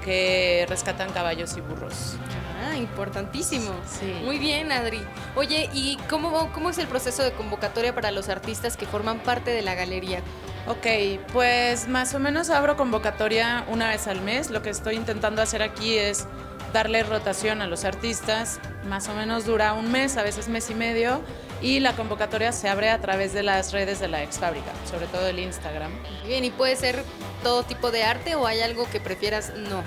que 0.04 0.66
rescatan 0.68 1.10
caballos 1.10 1.56
y 1.56 1.62
burros. 1.62 2.14
Ah, 2.62 2.76
importantísimo. 2.76 3.72
Sí. 3.86 4.12
Muy 4.24 4.38
bien, 4.38 4.70
Adri. 4.72 5.00
Oye, 5.36 5.68
¿y 5.72 5.96
cómo, 6.08 6.50
cómo 6.52 6.70
es 6.70 6.78
el 6.78 6.86
proceso 6.86 7.22
de 7.22 7.32
convocatoria 7.32 7.94
para 7.94 8.10
los 8.10 8.28
artistas 8.28 8.76
que 8.76 8.86
forman 8.86 9.20
parte 9.20 9.50
de 9.50 9.62
la 9.62 9.74
galería? 9.74 10.20
Ok, 10.66 11.20
pues 11.32 11.88
más 11.88 12.14
o 12.14 12.20
menos 12.20 12.50
abro 12.50 12.76
convocatoria 12.76 13.64
una 13.68 13.88
vez 13.88 14.06
al 14.06 14.20
mes. 14.20 14.50
Lo 14.50 14.62
que 14.62 14.70
estoy 14.70 14.94
intentando 14.94 15.42
hacer 15.42 15.62
aquí 15.62 15.98
es 15.98 16.26
darle 16.72 17.02
rotación 17.02 17.62
a 17.62 17.66
los 17.66 17.84
artistas. 17.84 18.60
Más 18.88 19.08
o 19.08 19.14
menos 19.14 19.44
dura 19.44 19.72
un 19.72 19.90
mes, 19.90 20.16
a 20.16 20.22
veces 20.22 20.48
mes 20.48 20.70
y 20.70 20.74
medio. 20.74 21.20
Y 21.60 21.80
la 21.80 21.94
convocatoria 21.94 22.52
se 22.52 22.68
abre 22.68 22.90
a 22.90 23.00
través 23.00 23.32
de 23.32 23.42
las 23.42 23.72
redes 23.72 24.00
de 24.00 24.08
la 24.08 24.22
ex 24.22 24.38
fábrica, 24.38 24.70
sobre 24.90 25.06
todo 25.06 25.26
el 25.28 25.38
Instagram. 25.38 25.92
Bien, 26.26 26.44
¿y 26.44 26.50
puede 26.50 26.74
ser 26.76 27.04
todo 27.42 27.62
tipo 27.62 27.90
de 27.90 28.02
arte 28.02 28.34
o 28.34 28.46
hay 28.46 28.60
algo 28.60 28.88
que 28.90 29.00
prefieras 29.00 29.52
no? 29.56 29.82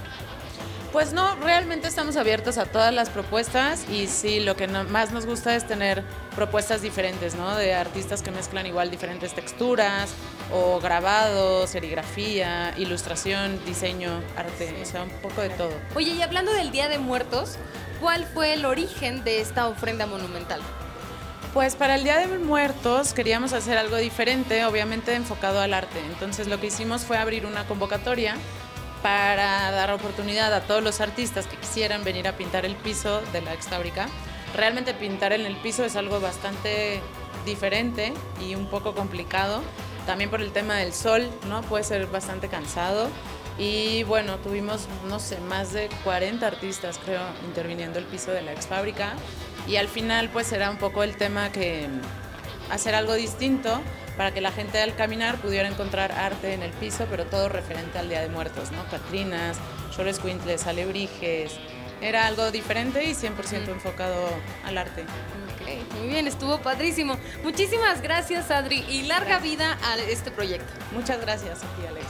Pues 0.96 1.12
no, 1.12 1.36
realmente 1.36 1.90
estamos 1.90 2.16
abiertos 2.16 2.58
a 2.58 2.68
todas 2.68 2.94
las 2.94 3.10
propuestas 3.10 3.86
y 3.90 4.08
sí, 4.08 4.40
lo 4.40 4.56
que 4.56 4.66
más 4.66 5.12
nos 5.12 5.26
gusta 5.26 5.54
es 5.54 5.68
tener 5.68 6.06
propuestas 6.38 6.82
diferentes, 6.82 7.36
¿no? 7.36 7.54
De 7.58 7.74
artistas 7.74 8.22
que 8.22 8.32
mezclan 8.32 8.66
igual 8.66 8.90
diferentes 8.90 9.34
texturas 9.34 10.14
o 10.54 10.80
grabado, 10.80 11.68
serigrafía, 11.68 12.74
ilustración, 12.78 13.60
diseño, 13.66 14.22
arte, 14.38 14.74
o 14.82 14.86
sea, 14.86 15.04
un 15.04 15.10
poco 15.10 15.42
de 15.42 15.50
todo. 15.50 15.74
Oye, 15.96 16.12
y 16.12 16.22
hablando 16.22 16.54
del 16.54 16.72
Día 16.72 16.88
de 16.88 16.98
Muertos, 16.98 17.58
¿cuál 18.00 18.24
fue 18.34 18.54
el 18.54 18.64
origen 18.64 19.26
de 19.26 19.42
esta 19.42 19.68
ofrenda 19.68 20.06
monumental? 20.06 20.62
Pues 21.54 21.76
para 21.76 21.96
el 21.96 22.06
Día 22.06 22.20
de 22.20 22.38
Muertos 22.38 23.14
queríamos 23.14 23.52
hacer 23.52 23.78
algo 23.78 23.98
diferente, 23.98 24.64
obviamente 24.64 25.14
enfocado 25.14 25.60
al 25.60 25.74
arte. 25.74 26.00
Entonces 26.06 26.48
lo 26.48 26.62
que 26.62 26.68
hicimos 26.68 27.02
fue 27.02 27.18
abrir 27.18 27.46
una 27.46 27.66
convocatoria 27.66 28.38
para 29.06 29.70
dar 29.70 29.92
oportunidad 29.92 30.52
a 30.52 30.62
todos 30.62 30.82
los 30.82 31.00
artistas 31.00 31.46
que 31.46 31.58
quisieran 31.58 32.04
venir 32.04 32.28
a 32.28 32.38
pintar 32.38 32.66
el 32.66 32.76
piso 32.76 33.22
de 33.34 33.44
la 33.44 33.54
ex 33.54 33.68
fábrica. 33.68 34.08
Realmente 34.56 34.96
pintar 34.96 35.32
en 35.32 35.46
el 35.46 35.56
piso 35.58 35.86
es 35.86 35.96
algo 35.96 36.20
bastante 36.20 37.02
diferente 37.46 38.16
y 38.42 38.56
un 38.56 38.66
poco 38.66 38.96
complicado, 38.96 39.62
también 40.08 40.32
por 40.32 40.42
el 40.42 40.52
tema 40.52 40.78
del 40.78 40.92
sol, 40.92 41.30
¿no? 41.48 41.62
Puede 41.62 41.84
ser 41.84 42.08
bastante 42.08 42.48
cansado. 42.48 43.10
Y 43.60 44.02
bueno, 44.06 44.38
tuvimos, 44.38 44.88
no 45.08 45.20
sé, 45.20 45.40
más 45.40 45.72
de 45.72 45.88
40 46.04 46.48
artistas, 46.48 47.00
creo, 47.06 47.22
interviniendo 47.46 48.00
el 48.00 48.06
piso 48.06 48.32
de 48.32 48.42
la 48.42 48.54
ex 48.54 48.66
fábrica. 48.66 49.14
Y 49.68 49.76
al 49.76 49.88
final, 49.88 50.32
pues 50.32 50.52
era 50.52 50.72
un 50.72 50.78
poco 50.78 51.04
el 51.04 51.16
tema 51.16 51.52
que 51.52 51.88
hacer 52.72 52.96
algo 52.96 53.14
distinto 53.14 53.82
para 54.18 54.34
que 54.34 54.42
la 54.42 54.52
gente 54.52 54.82
al 54.82 54.96
caminar 54.96 55.38
pudiera 55.38 55.68
encontrar 55.68 56.12
arte 56.12 56.54
en 56.54 56.64
el 56.64 56.72
piso, 56.72 57.08
pero 57.10 57.26
todo 57.26 57.50
referente 57.50 58.00
al 58.00 58.10
Día 58.10 58.22
de 58.22 58.30
Muertos, 58.30 58.72
¿no? 58.72 58.86
Catrinas, 58.90 59.58
Chores 59.96 60.20
Quintles, 60.20 60.68
alebrijes. 60.68 61.54
Era 62.02 62.28
algo 62.28 62.52
diferente 62.52 63.04
y 63.06 63.14
100% 63.14 63.70
enfocado 63.70 64.28
al 64.66 64.78
arte. 64.78 65.02
Ok, 65.02 65.96
muy 66.00 66.10
bien, 66.10 66.28
estuvo 66.28 66.60
padrísimo. 66.60 67.18
Muchísimas 67.44 68.02
gracias, 68.02 68.52
Adri, 68.52 68.86
y 68.90 69.04
larga 69.04 69.40
vida 69.40 69.78
a 69.84 69.98
este 69.98 70.32
proyecto. 70.32 70.72
Muchas 70.94 71.22
gracias 71.22 71.64
a 71.64 71.68
ti, 71.76 71.88
Alex. 71.88 72.06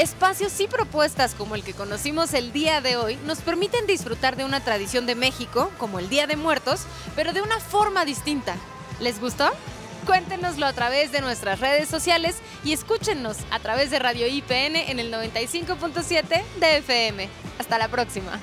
Espacios 0.00 0.58
y 0.60 0.66
propuestas 0.66 1.34
como 1.34 1.54
el 1.54 1.62
que 1.62 1.74
conocimos 1.74 2.32
el 2.32 2.54
día 2.54 2.80
de 2.80 2.96
hoy 2.96 3.18
nos 3.26 3.40
permiten 3.42 3.86
disfrutar 3.86 4.34
de 4.34 4.46
una 4.46 4.64
tradición 4.64 5.04
de 5.04 5.14
México, 5.14 5.70
como 5.76 5.98
el 5.98 6.08
Día 6.08 6.26
de 6.26 6.36
Muertos, 6.36 6.84
pero 7.14 7.34
de 7.34 7.42
una 7.42 7.60
forma 7.60 8.06
distinta. 8.06 8.56
¿Les 8.98 9.20
gustó? 9.20 9.50
Cuéntenoslo 10.06 10.64
a 10.64 10.72
través 10.72 11.12
de 11.12 11.20
nuestras 11.20 11.60
redes 11.60 11.90
sociales 11.90 12.36
y 12.64 12.72
escúchenos 12.72 13.36
a 13.50 13.58
través 13.58 13.90
de 13.90 13.98
Radio 13.98 14.26
IPN 14.26 14.76
en 14.76 15.00
el 15.00 15.12
95.7 15.12 16.44
de 16.60 16.76
FM. 16.78 17.28
Hasta 17.58 17.76
la 17.76 17.88
próxima. 17.88 18.40